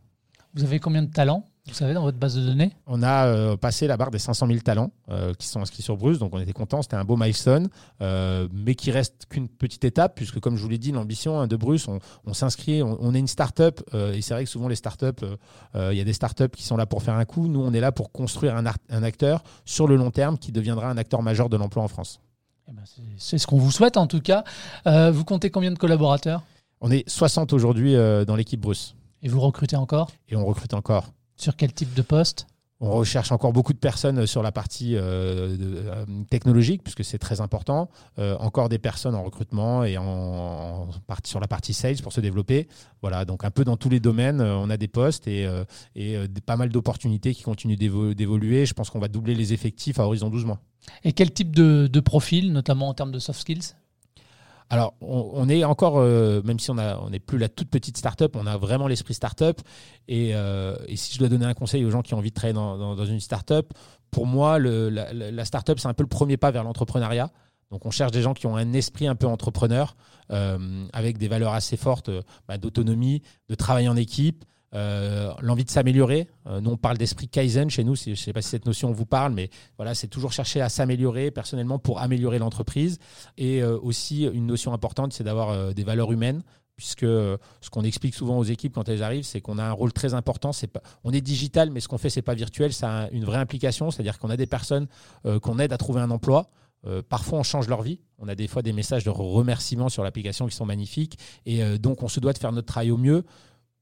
Vous 0.57 0.64
avez 0.64 0.81
combien 0.81 1.03
de 1.03 1.11
talents, 1.12 1.45
vous 1.66 1.75
savez, 1.75 1.92
dans 1.92 2.01
votre 2.01 2.16
base 2.16 2.35
de 2.35 2.40
données? 2.40 2.73
On 2.87 3.03
a 3.03 3.27
euh, 3.27 3.59
passé 3.59 3.87
la 3.87 3.99
barre 3.99 4.11
des 4.11 4.19
500 4.19 4.47
000 4.47 4.61
talents 4.61 4.90
euh, 5.11 5.35
qui 5.35 5.49
sont 5.49 5.61
inscrits 5.61 5.83
sur 5.83 5.99
Bruce, 5.99 6.19
donc 6.19 6.35
on 6.35 6.38
était 6.38 6.55
content, 6.55 6.81
c'était 6.81 6.97
un 6.97 7.05
beau 7.05 7.19
milestone, 7.19 7.69
euh, 8.01 8.49
mais 8.55 8.75
qui 8.75 8.90
reste 8.90 9.27
qu'une 9.29 9.49
petite 9.49 9.85
étape, 9.85 10.14
puisque 10.14 10.40
comme 10.40 10.57
je 10.57 10.62
vous 10.62 10.71
l'ai 10.71 10.79
dit, 10.79 10.92
l'ambition 10.92 11.38
hein, 11.38 11.47
de 11.47 11.57
Bruce, 11.57 11.88
on, 11.88 12.33
s'inscrit, 12.33 12.83
on, 12.83 13.14
est 13.14 13.19
une 13.19 13.27
start-up, 13.27 13.83
et 13.92 14.23
c'est 14.23 14.33
vrai 14.33 14.45
que 14.45 14.51
souvent 14.51 14.69
les 14.69 14.77
start-up, 14.77 15.23
il 15.75 15.97
y 15.97 16.01
a 16.01 16.05
des 16.05 16.14
start-up 16.14 16.57
qui 16.57 16.62
sont 16.62 16.79
là 16.79 16.87
pour 16.87 17.03
faire 17.03 17.16
un 17.16 17.27
coup, 17.27 17.49
nous 17.49 17.61
on 17.61 17.75
est 17.75 17.81
là 17.81 17.92
pour 17.92 18.11
construire 18.11 18.57
un, 18.57 18.64
un 18.64 19.03
acteur 19.03 19.45
sur 19.66 19.87
le 19.87 19.97
long 19.97 20.11
terme 20.11 20.38
qui 20.38 20.53
deviendra 20.53 20.88
un 20.88 20.97
acteur 20.97 21.21
majeur 21.21 21.51
de 21.51 21.59
l'emploi 21.59 21.83
en 21.83 21.88
France. 21.88 22.19
Eh 22.66 22.73
ben, 22.73 22.83
c'est 23.19 23.37
ce 23.37 23.47
qu'on 23.47 23.59
vous 23.59 23.73
souhaite 23.73 23.99
en 23.99 24.07
tout 24.07 24.23
cas. 24.23 24.42
vous 24.87 25.25
comptez 25.25 25.51
combien 25.51 25.71
de 25.71 25.79
collaborateurs? 25.79 26.45
On 26.81 26.90
est 26.90 27.07
60 27.07 27.53
aujourd'hui 27.53 27.95
dans 27.95 28.37
l'équipe 28.37 28.61
Bruce. 28.61 28.97
Et 29.27 29.29
vous 29.29 29.41
recrutez 29.41 29.75
encore 29.75 30.12
Et 30.29 30.37
on 30.37 30.47
recrute 30.47 30.73
encore. 30.73 31.12
Sur 31.35 31.57
quel 31.57 31.73
type 31.73 31.93
de 31.95 32.03
poste 32.03 32.47
on 32.79 32.91
recherche 32.91 33.33
encore 33.33 33.55
beaucoup 33.55 33.73
de 33.73 33.79
personnes 33.79 34.27
sur 34.27 34.43
la 34.43 34.53
partie 34.53 34.97
euh, 34.97 35.57
euh, 35.59 36.05
technologique, 36.29 36.83
puisque 36.83 37.03
c'est 37.03 37.17
très 37.17 37.41
important. 37.41 37.89
Euh, 38.19 38.37
encore 38.37 38.69
des 38.69 38.77
personnes 38.77 39.15
en 39.15 39.25
recrutement 39.25 39.83
et 39.83 39.97
en, 39.97 40.87
sur 41.25 41.41
la 41.41 41.49
partie 41.49 41.73
sales 41.73 42.03
pour 42.03 42.12
se 42.12 42.21
développer. 42.21 42.69
Voilà, 43.01 43.25
donc 43.25 43.45
un 43.45 43.51
peu 43.51 43.65
dans 43.65 43.79
tous 43.79 43.89
les 43.89 43.99
domaines, 43.99 44.43
on 44.43 44.69
a 44.69 44.77
des 44.77 44.89
postes 44.89 45.27
et, 45.27 45.49
et 45.95 46.19
pas 46.45 46.57
mal 46.59 46.69
d'opportunités 46.69 47.35
qui 47.35 47.43
continuent 47.43 47.79
d'évoluer. 47.79 48.67
Je 48.67 48.75
pense 48.75 48.91
qu'on 48.91 49.01
va 49.01 49.09
doubler 49.09 49.35
les 49.35 49.55
effectifs 49.55 49.99
à 49.99 50.05
horizon 50.05 50.29
12 50.29 50.45
mois. 50.45 50.61
Et 51.03 51.15
quel 51.15 51.33
type 51.33 51.57
de, 51.57 51.89
de 51.91 52.01
profil, 52.01 52.53
notamment 52.53 52.91
en 52.91 52.95
termes 52.95 53.11
de 53.11 53.19
soft 53.19 53.41
skills? 53.41 53.75
Alors, 54.68 54.94
on, 55.00 55.48
est 55.48 55.62
encore, 55.62 55.98
euh, 55.98 56.42
même 56.42 56.59
si 56.59 56.70
on 56.72 57.11
n'est 57.11 57.20
plus 57.20 57.38
la 57.38 57.48
toute 57.48 57.70
petite 57.70 57.96
start-up, 57.96 58.35
on 58.35 58.46
a 58.46 58.57
vraiment 58.57 58.88
l'esprit 58.88 59.14
start-up. 59.14 59.61
Et, 60.09 60.35
euh, 60.35 60.76
et, 60.88 60.96
si 60.96 61.14
je 61.14 61.18
dois 61.20 61.29
donner 61.29 61.46
un 61.46 61.55
conseil 61.55 61.85
aux 61.85 61.90
gens 61.90 62.02
qui 62.02 62.14
ont 62.14 62.18
envie 62.18 62.31
de 62.31 62.35
travailler 62.35 62.55
dans, 62.55 63.05
une 63.05 63.20
start-up, 63.20 63.72
pour 64.11 64.26
moi, 64.26 64.59
la, 64.59 65.44
start-up, 65.44 65.79
c'est 65.79 65.87
un 65.87 65.94
peu 65.94 66.02
le 66.02 66.09
premier 66.09 66.37
pas 66.37 66.50
vers 66.50 66.64
l'entrepreneuriat. 66.64 67.31
Donc, 67.70 67.87
on 67.87 67.90
cherche 67.90 68.11
des 68.11 68.22
gens 68.22 68.35
qui 68.35 68.46
ont 68.46 68.57
un 68.57 68.72
esprit 68.72 69.07
un 69.07 69.14
peu 69.14 69.26
entrepreneur, 69.26 69.96
euh, 70.33 70.87
avec 70.92 71.18
des 71.18 71.29
valeurs 71.29 71.52
assez 71.52 71.76
fortes 71.76 72.11
bah, 72.48 72.59
d'autonomie, 72.59 73.22
de 73.48 73.55
travail 73.55 73.88
en 73.88 73.96
équipe, 73.96 74.44
euh, 74.77 75.33
l'envie 75.41 75.65
de 75.65 75.71
s'améliorer. 75.71 76.29
Euh, 76.47 76.61
nous, 76.61 76.73
on 76.73 76.77
parle 76.77 76.99
d'esprit 76.99 77.29
Kaizen 77.29 77.71
chez 77.71 77.83
nous. 77.83 77.97
Je 77.97 78.11
ne 78.11 78.15
sais 78.15 78.35
pas 78.35 78.43
si 78.43 78.51
cette 78.51 78.67
notion 78.67 78.93
vous 78.93 79.07
parle, 79.07 79.33
mais 79.33 79.49
voilà, 79.79 79.95
c'est 79.95 80.07
toujours 80.07 80.33
chercher 80.33 80.61
à 80.61 80.69
s'améliorer 80.69 81.31
personnellement 81.31 81.79
pour 81.79 81.99
améliorer 81.99 82.39
l'entreprise. 82.39 82.99
Et 83.39 83.62
euh, 83.62 83.79
aussi, 83.79 84.25
une 84.25 84.47
notion 84.47 84.75
importante, 84.75 85.15
c'est 85.15 85.25
d'avoir 85.25 85.73
des 85.73 85.85
valeurs 85.85 86.12
humaines 86.12 86.43
puisque 86.77 87.07
ce 87.07 87.71
qu'on 87.71 87.85
explique 87.85 88.15
souvent 88.15 88.37
aux 88.37 88.45
équipes 88.45 88.75
quand 88.75 88.87
elles 88.91 89.03
arrivent, 89.03 89.25
c'est 89.25 89.41
qu'on 89.41 89.57
a 89.57 89.65
un 89.65 89.73
rôle 89.73 89.95
très 89.95 90.12
important. 90.12 90.51
Pas, 90.71 90.83
on 91.05 91.12
est 91.12 91.23
digital, 91.23 91.71
mais 91.71 91.81
ce 91.81 91.89
qu'on 91.89 91.97
fait, 91.97 92.11
c'est 92.11 92.21
pas 92.21 92.35
virtuel. 92.35 92.75
Ça 92.75 93.05
a 93.05 93.09
une 93.12 93.25
vraie 93.25 93.39
implication, 93.39 93.91
c'est-à-dire 93.91 94.19
qu'on 94.19 94.29
a 94.29 94.37
des 94.37 94.47
personnes 94.47 94.87
qu'on 95.41 95.59
aide 95.59 95.73
à 95.73 95.79
trouver 95.79 96.03
un 96.03 96.11
emploi. 96.11 96.51
parfois, 97.09 97.39
on 97.39 97.43
change 97.43 97.67
leur 97.67 97.81
vie. 97.81 98.01
On 98.19 98.29
a 98.29 98.35
des 98.35 98.47
fois 98.47 98.61
des 98.61 98.75
messages 98.75 99.05
de 99.05 99.11
remerciements 99.11 99.89
sur 99.89 100.03
l'application 100.03 100.47
qui 100.47 100.55
sont 100.55 100.67
magnifiques. 100.67 101.19
Et 101.47 101.79
donc, 101.79 102.03
on 102.03 102.09
se 102.09 102.21
doit 102.21 102.35
de 102.35 102.39
faire 102.39 102.53
notre 102.53 102.67
travail 102.67 102.91
au 102.91 102.99
mieux 102.99 103.25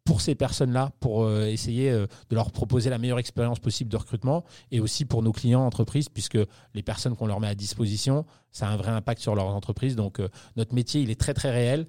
pour 0.05 0.21
ces 0.21 0.35
personnes-là, 0.35 0.93
pour 1.01 1.25
euh, 1.25 1.47
essayer 1.47 1.91
euh, 1.91 2.07
de 2.29 2.35
leur 2.35 2.53
proposer 2.53 2.91
la 2.91 2.99
meilleure 2.99 3.19
expérience 3.19 3.59
possible 3.59 3.91
de 3.91 3.97
recrutement 3.97 4.45
et 4.71 4.79
aussi 4.79 5.07
pour 5.07 5.23
nos 5.23 5.33
clients 5.33 5.65
entreprises, 5.65 6.09
puisque 6.11 6.39
les 6.75 6.83
personnes 6.83 7.17
qu'on 7.17 7.27
leur 7.27 7.41
met 7.41 7.49
à 7.49 7.55
disposition, 7.55 8.27
ça 8.53 8.69
a 8.69 8.71
un 8.71 8.77
vrai 8.77 8.91
impact 8.91 9.23
sur 9.23 9.35
leur 9.35 9.47
entreprise. 9.47 9.97
Donc 9.97 10.21
euh, 10.21 10.29
notre 10.57 10.75
métier, 10.75 11.01
il 11.01 11.11
est 11.11 11.19
très 11.19 11.33
très 11.33 11.51
réel. 11.51 11.87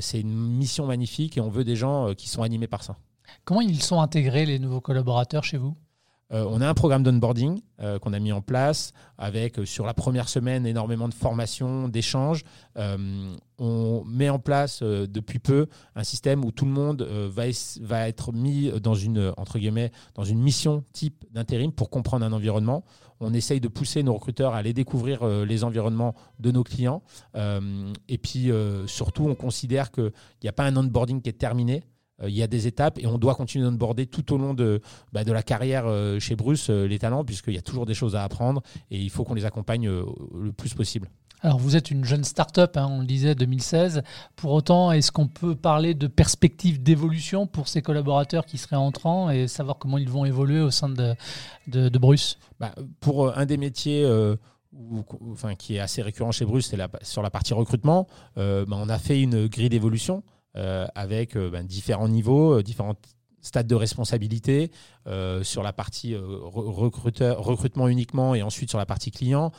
c'est 0.00 0.20
une 0.20 0.34
mission 0.34 0.86
magnifique 0.86 1.36
et 1.38 1.40
on 1.40 1.48
veut 1.48 1.64
des 1.64 1.76
gens 1.76 2.14
qui 2.14 2.28
sont 2.28 2.42
animés 2.42 2.68
par 2.68 2.82
ça. 2.82 2.96
Comment 3.44 3.60
ils 3.60 3.82
sont 3.82 4.00
intégrés, 4.00 4.46
les 4.46 4.58
nouveaux 4.58 4.80
collaborateurs 4.80 5.44
chez 5.44 5.56
vous? 5.56 5.76
Euh, 6.32 6.44
on 6.48 6.60
a 6.60 6.68
un 6.68 6.74
programme 6.74 7.04
d'onboarding 7.04 7.60
euh, 7.80 8.00
qu'on 8.00 8.12
a 8.12 8.18
mis 8.18 8.32
en 8.32 8.40
place 8.40 8.92
avec 9.16 9.58
euh, 9.60 9.64
sur 9.64 9.86
la 9.86 9.94
première 9.94 10.28
semaine 10.28 10.66
énormément 10.66 11.08
de 11.08 11.14
formations, 11.14 11.88
d'échanges. 11.88 12.42
on 13.58 14.04
met 14.04 14.28
en 14.28 14.38
place 14.38 14.82
depuis 14.82 15.38
peu 15.38 15.66
un 15.94 16.04
système 16.04 16.44
où 16.44 16.50
tout 16.50 16.64
le 16.64 16.70
monde 16.70 17.02
va, 17.02 17.44
va, 17.80 18.08
être 18.08 18.32
mis 18.32 18.70
dans 18.80 18.94
une 18.94 19.32
entre 19.36 19.58
guillemets 19.58 19.92
dans 20.14 20.24
une 20.24 20.40
mission 20.40 20.84
type 20.92 21.24
d'intérim 21.32 21.72
pour 21.72 21.88
comprendre 21.90 22.24
un 22.26 22.32
environnement. 22.32 22.84
On 23.20 23.32
essaye 23.32 23.60
de 23.60 23.68
pousser 23.68 24.02
nos 24.02 24.12
recruteurs 24.12 24.52
à 24.52 24.58
aller 24.58 24.74
découvrir 24.74 25.24
les 25.24 25.64
environnements 25.64 26.14
de 26.38 26.50
nos 26.50 26.64
clients. 26.64 27.02
et 27.34 28.18
puis 28.18 28.50
surtout, 28.86 29.26
on 29.26 29.34
considère 29.34 29.90
qu'il 29.90 30.12
n'y 30.42 30.50
a 30.50 30.52
pas 30.52 30.64
un 30.64 30.76
onboarding 30.76 31.22
qui 31.22 31.30
est 31.30 31.38
terminé. 31.38 31.82
Euh, 32.22 32.30
il 32.30 32.36
y 32.36 32.42
a 32.42 32.46
des 32.46 32.66
étapes 32.66 32.98
et 32.98 33.06
on 33.06 33.18
doit 33.18 33.34
continuer 33.34 33.64
d'onboarder 33.64 34.06
tout 34.06 34.32
au 34.32 34.38
long 34.38 34.54
de, 34.54 34.80
bah, 35.12 35.24
de 35.24 35.32
la 35.32 35.42
carrière 35.42 35.84
euh, 35.86 36.18
chez 36.18 36.36
Bruce, 36.36 36.70
euh, 36.70 36.86
les 36.86 36.98
talents, 36.98 37.24
puisqu'il 37.24 37.54
y 37.54 37.58
a 37.58 37.62
toujours 37.62 37.86
des 37.86 37.94
choses 37.94 38.16
à 38.16 38.24
apprendre 38.24 38.62
et 38.90 38.98
il 38.98 39.10
faut 39.10 39.24
qu'on 39.24 39.34
les 39.34 39.44
accompagne 39.44 39.88
le 39.88 40.52
plus 40.52 40.74
possible. 40.74 41.08
Alors 41.42 41.58
vous 41.58 41.76
êtes 41.76 41.90
une 41.90 42.04
jeune 42.04 42.24
start-up, 42.24 42.76
hein, 42.78 42.88
on 42.90 43.00
le 43.00 43.06
disait, 43.06 43.34
2016. 43.34 44.02
Pour 44.36 44.52
autant, 44.52 44.90
est-ce 44.90 45.12
qu'on 45.12 45.28
peut 45.28 45.54
parler 45.54 45.92
de 45.92 46.06
perspectives 46.06 46.82
d'évolution 46.82 47.46
pour 47.46 47.68
ces 47.68 47.82
collaborateurs 47.82 48.46
qui 48.46 48.56
seraient 48.56 48.76
entrants 48.76 49.28
et 49.28 49.46
savoir 49.46 49.76
comment 49.78 49.98
ils 49.98 50.08
vont 50.08 50.24
évoluer 50.24 50.60
au 50.60 50.70
sein 50.70 50.88
de, 50.88 51.14
de, 51.68 51.98
Bruce? 51.98 52.38
Bah, 52.58 52.74
Pour 53.00 53.36
un 53.36 53.44
des 53.44 53.58
métiers... 53.58 54.10
enfin, 55.30 55.54
qui 55.56 55.76
est 55.76 55.80
assez 55.80 56.00
récurrent 56.00 56.32
chez 56.32 56.46
Bruce, 56.46 56.68
c'est 56.70 56.78
sur 57.02 57.22
la 57.22 57.30
partie 57.30 57.52
recrutement. 57.52 58.06
Bah, 58.36 58.64
on 58.70 58.88
a 58.88 58.98
fait 58.98 59.20
une 59.20 59.46
grille 59.46 59.68
d'évolution 59.68 60.22
avec 60.94 61.36
euh, 61.36 61.50
ben, 61.50 61.66
différents 61.66 62.08
niveaux, 62.08 62.58
euh, 62.58 62.62
différentes 62.62 62.98
stade 63.42 63.68
de 63.68 63.76
responsabilité, 63.76 64.72
sur 65.42 65.62
la 65.62 65.72
partie 65.72 66.16
recruteur, 66.16 67.38
recrutement 67.38 67.86
uniquement 67.86 68.34
et 68.34 68.42
ensuite 68.42 68.70
sur 68.70 68.78
la 68.78 68.86
partie 68.86 69.12
client, 69.12 69.52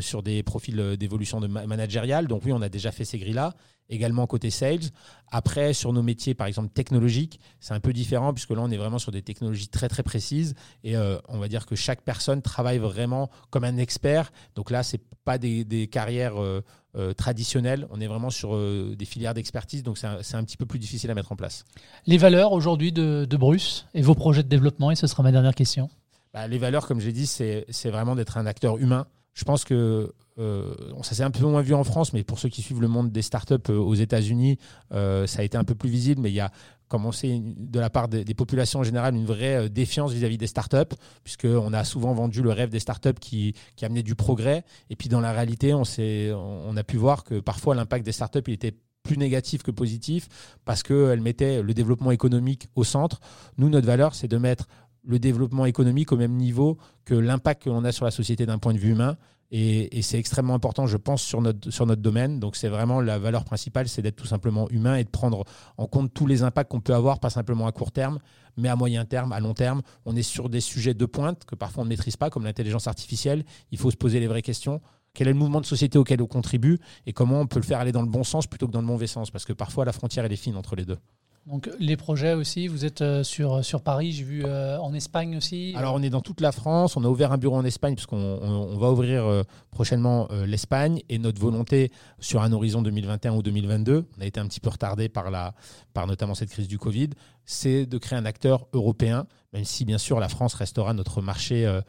sur 0.00 0.24
des 0.24 0.42
profils 0.42 0.96
d'évolution 0.96 1.40
de 1.40 1.46
managériale. 1.46 2.26
Donc 2.26 2.42
oui, 2.44 2.52
on 2.52 2.62
a 2.62 2.68
déjà 2.68 2.90
fait 2.90 3.04
ces 3.04 3.16
grilles-là 3.16 3.54
également 3.88 4.26
côté 4.26 4.50
sales. 4.50 4.90
Après, 5.30 5.72
sur 5.72 5.92
nos 5.92 6.02
métiers, 6.02 6.34
par 6.34 6.46
exemple 6.46 6.70
technologiques, 6.72 7.38
c'est 7.60 7.74
un 7.74 7.80
peu 7.80 7.92
différent 7.92 8.32
puisque 8.32 8.50
là, 8.50 8.60
on 8.62 8.70
est 8.70 8.76
vraiment 8.76 8.98
sur 8.98 9.12
des 9.12 9.22
technologies 9.22 9.68
très 9.68 9.88
très 9.88 10.02
précises 10.02 10.54
et 10.84 10.96
euh, 10.96 11.18
on 11.28 11.38
va 11.38 11.48
dire 11.48 11.66
que 11.66 11.76
chaque 11.76 12.02
personne 12.02 12.40
travaille 12.42 12.78
vraiment 12.78 13.30
comme 13.50 13.64
un 13.64 13.76
expert. 13.76 14.32
Donc 14.54 14.70
là, 14.70 14.82
c'est 14.82 15.00
pas 15.24 15.38
des, 15.38 15.88
carrières 15.90 16.40
euh, 16.42 16.62
euh, 16.96 17.12
traditionnelles. 17.12 17.86
On 17.90 18.00
est 18.00 18.06
vraiment 18.06 18.30
sur 18.30 18.56
des 18.96 19.04
filières 19.04 19.34
d'expertise, 19.34 19.82
donc 19.82 19.98
c'est 19.98 20.06
un, 20.06 20.44
petit 20.44 20.56
peu 20.56 20.66
plus 20.66 20.78
difficile 20.78 21.10
à 21.10 21.14
mettre 21.14 21.32
en 21.32 21.36
place. 21.36 21.64
Les 22.06 22.18
valeurs 22.18 22.52
aujourd'hui 22.52 22.92
de, 22.92 23.26
Bruce 23.38 23.86
et 23.94 24.02
vos 24.02 24.14
projets 24.14 24.42
de 24.42 24.48
développement, 24.48 24.90
et 24.90 24.96
ce 24.96 25.06
sera 25.06 25.22
ma 25.22 25.30
dernière 25.30 25.54
question. 25.54 25.90
Bah, 26.34 26.46
les 26.48 26.58
valeurs, 26.58 26.86
comme 26.86 27.00
j'ai 27.00 27.12
dit, 27.12 27.26
c'est 27.26 27.90
vraiment 27.90 28.16
d'être 28.16 28.36
un 28.38 28.46
acteur 28.46 28.78
humain. 28.78 29.06
Je 29.38 29.44
pense 29.44 29.62
que 29.62 30.12
euh, 30.40 30.74
ça 31.02 31.14
s'est 31.14 31.22
un 31.22 31.30
peu 31.30 31.46
moins 31.46 31.62
vu 31.62 31.72
en 31.72 31.84
France, 31.84 32.12
mais 32.12 32.24
pour 32.24 32.40
ceux 32.40 32.48
qui 32.48 32.60
suivent 32.60 32.80
le 32.80 32.88
monde 32.88 33.12
des 33.12 33.22
startups 33.22 33.54
euh, 33.70 33.78
aux 33.78 33.94
États-Unis, 33.94 34.58
euh, 34.92 35.28
ça 35.28 35.42
a 35.42 35.44
été 35.44 35.56
un 35.56 35.62
peu 35.62 35.76
plus 35.76 35.88
visible. 35.88 36.20
Mais 36.22 36.30
il 36.30 36.34
y 36.34 36.40
a, 36.40 36.50
comme 36.88 37.06
on 37.06 37.12
sait, 37.12 37.40
de 37.40 37.78
la 37.78 37.88
part 37.88 38.08
des, 38.08 38.24
populations 38.34 38.80
en 38.80 38.82
général, 38.82 39.14
une 39.14 39.26
vraie 39.26 39.70
défiance 39.70 40.12
vis-à-vis 40.12 40.38
des 40.38 40.48
startups, 40.48 40.96
puisqu'on 41.22 41.72
a 41.72 41.84
souvent 41.84 42.14
vendu 42.14 42.42
le 42.42 42.50
rêve 42.50 42.68
des 42.68 42.80
startups 42.80 43.20
qui, 43.20 43.54
qui 43.76 43.84
amenait 43.84 44.02
du 44.02 44.16
progrès. 44.16 44.64
Et 44.90 44.96
puis 44.96 45.08
dans 45.08 45.20
la 45.20 45.30
réalité, 45.30 45.72
on, 45.72 46.76
a 46.76 46.84
pu 46.84 46.96
voir 46.96 47.22
que 47.22 47.38
parfois 47.38 47.76
l'impact 47.76 48.04
des 48.04 48.12
startups 48.12 48.50
était 48.50 48.74
plus 49.04 49.18
négatif 49.18 49.62
que 49.62 49.70
positif 49.70 50.28
parce 50.64 50.82
qu'elles 50.82 51.20
mettaient 51.20 51.62
le 51.62 51.74
développement 51.74 52.10
économique 52.10 52.68
au 52.74 52.82
centre. 52.82 53.20
Nous, 53.56 53.68
notre 53.68 53.86
valeur, 53.86 54.16
c'est 54.16 54.28
de 54.28 54.36
mettre 54.36 54.66
le 55.04 55.18
développement 55.18 55.66
économique 55.66 56.12
au 56.12 56.16
même 56.16 56.34
niveau 56.34 56.78
que 57.04 57.14
l'impact 57.14 57.64
que 57.64 57.70
l'on 57.70 57.84
a 57.84 57.92
sur 57.92 58.04
la 58.04 58.10
société 58.10 58.46
d'un 58.46 58.58
point 58.58 58.72
de 58.72 58.78
vue 58.78 58.92
humain. 58.92 59.16
Et, 59.50 60.02
c'est 60.02 60.18
extrêmement 60.18 60.54
important, 60.54 60.86
je 60.86 60.98
pense, 60.98 61.22
sur 61.22 61.40
notre, 61.40 61.70
sur 61.70 61.86
notre 61.86 62.02
domaine. 62.02 62.38
Donc, 62.38 62.54
c'est 62.54 62.68
vraiment 62.68 63.00
la 63.00 63.18
valeur 63.18 63.44
principale, 63.44 63.88
c'est 63.88 64.02
d'être 64.02 64.16
tout 64.16 64.26
simplement 64.26 64.68
humain 64.68 64.96
et 64.96 65.04
de 65.04 65.08
prendre 65.08 65.44
en 65.78 65.86
compte 65.86 66.12
tous 66.12 66.26
les 66.26 66.42
impacts 66.42 66.70
qu'on 66.70 66.80
peut 66.80 66.94
avoir, 66.94 67.18
pas 67.18 67.30
simplement 67.30 67.66
à 67.66 67.72
court 67.72 67.90
terme, 67.90 68.18
mais 68.58 68.68
à 68.68 68.76
moyen 68.76 69.06
terme, 69.06 69.32
à 69.32 69.40
long 69.40 69.54
terme. 69.54 69.80
On 70.04 70.14
est 70.16 70.22
sur 70.22 70.50
des 70.50 70.60
sujets 70.60 70.92
de 70.92 71.06
pointe 71.06 71.46
que 71.46 71.54
parfois 71.54 71.82
on 71.82 71.84
ne 71.84 71.90
maîtrise 71.90 72.16
pas, 72.16 72.28
comme 72.28 72.44
l'intelligence 72.44 72.88
artificielle. 72.88 73.44
Il 73.72 73.78
faut 73.78 73.90
se 73.90 73.96
poser 73.96 74.20
les 74.20 74.26
vraies 74.26 74.42
questions. 74.42 74.82
Quel 75.14 75.28
est 75.28 75.32
le 75.32 75.38
mouvement 75.38 75.62
de 75.62 75.66
société 75.66 75.98
auquel 75.98 76.20
on 76.20 76.26
contribue 76.26 76.78
et 77.06 77.14
comment 77.14 77.40
on 77.40 77.46
peut 77.46 77.58
le 77.58 77.64
faire 77.64 77.80
aller 77.80 77.92
dans 77.92 78.02
le 78.02 78.08
bon 78.08 78.24
sens 78.24 78.46
plutôt 78.46 78.66
que 78.66 78.72
dans 78.72 78.82
le 78.82 78.86
mauvais 78.86 79.06
sens? 79.06 79.30
Parce 79.30 79.46
que 79.46 79.54
parfois, 79.54 79.86
la 79.86 79.92
frontière, 79.92 80.26
elle 80.26 80.32
est 80.32 80.36
fine 80.36 80.56
entre 80.56 80.76
les 80.76 80.84
deux. 80.84 80.98
Donc 81.46 81.70
les 81.78 81.96
projets 81.96 82.34
aussi, 82.34 82.68
vous 82.68 82.84
êtes 82.84 83.00
euh, 83.00 83.22
sur, 83.22 83.64
sur 83.64 83.80
Paris, 83.80 84.12
j'ai 84.12 84.24
vu 84.24 84.44
euh, 84.44 84.78
en 84.80 84.92
Espagne 84.92 85.36
aussi. 85.36 85.72
Alors 85.76 85.94
on 85.94 86.02
est 86.02 86.10
dans 86.10 86.20
toute 86.20 86.42
la 86.42 86.52
France, 86.52 86.96
on 86.96 87.04
a 87.04 87.08
ouvert 87.08 87.32
un 87.32 87.38
bureau 87.38 87.56
en 87.56 87.64
Espagne 87.64 87.94
puisqu'on 87.94 88.18
on, 88.18 88.76
va 88.76 88.90
ouvrir 88.90 89.24
euh, 89.24 89.42
prochainement 89.70 90.28
l'Espagne 90.46 91.00
et 91.08 91.18
notre 91.18 91.40
volonté 91.40 91.90
sur 92.18 92.42
un 92.42 92.52
horizon 92.52 92.82
2021 92.82 93.34
ou 93.34 93.42
2022, 93.42 94.04
on 94.16 94.20
a 94.20 94.26
été 94.26 94.40
un 94.40 94.46
petit 94.46 94.60
peu 94.60 94.68
retardé 94.68 95.08
par, 95.08 95.30
la, 95.30 95.54
par 95.94 96.06
notamment 96.06 96.34
cette 96.34 96.50
crise 96.50 96.68
du 96.68 96.78
Covid, 96.78 97.10
c'est 97.46 97.86
de 97.86 97.96
créer 97.96 98.18
un 98.18 98.26
acteur 98.26 98.66
européen, 98.74 99.26
même 99.54 99.64
si 99.64 99.86
bien 99.86 99.98
sûr 99.98 100.20
la 100.20 100.28
France 100.28 100.52
restera 100.52 100.92
notre 100.92 101.22
marché 101.22 101.80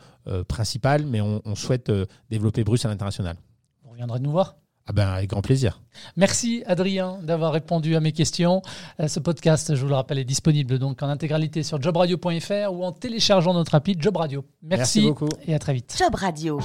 principal, 0.47 1.05
mais 1.05 1.19
on, 1.19 1.41
on 1.43 1.55
souhaite 1.55 1.91
développer 2.29 2.63
Bruce 2.63 2.85
à 2.85 2.89
l'international. 2.89 3.35
Vous 3.83 3.91
reviendrez 3.91 4.19
nous 4.19 4.31
voir 4.31 4.55
ah 4.89 4.91
ben, 4.91 5.07
avec 5.07 5.29
grand 5.29 5.41
plaisir. 5.43 5.81
Merci 6.17 6.63
Adrien 6.65 7.19
d'avoir 7.21 7.51
répondu 7.53 7.95
à 7.95 7.99
mes 7.99 8.11
questions. 8.11 8.63
Euh, 8.99 9.07
ce 9.07 9.19
podcast, 9.19 9.75
je 9.75 9.81
vous 9.81 9.87
le 9.87 9.93
rappelle, 9.93 10.17
est 10.17 10.25
disponible 10.25 10.79
donc 10.79 11.03
en 11.03 11.09
intégralité 11.09 11.61
sur 11.61 11.79
jobradio.fr 11.79 12.73
ou 12.73 12.83
en 12.83 12.91
téléchargeant 12.91 13.53
notre 13.53 13.75
appli 13.75 13.95
Job 13.99 14.17
Radio. 14.17 14.43
Merci, 14.63 15.01
Merci 15.01 15.01
beaucoup. 15.01 15.29
et 15.45 15.53
à 15.53 15.59
très 15.59 15.73
vite. 15.73 15.95
Job 15.97 16.15
Radio. 16.15 16.59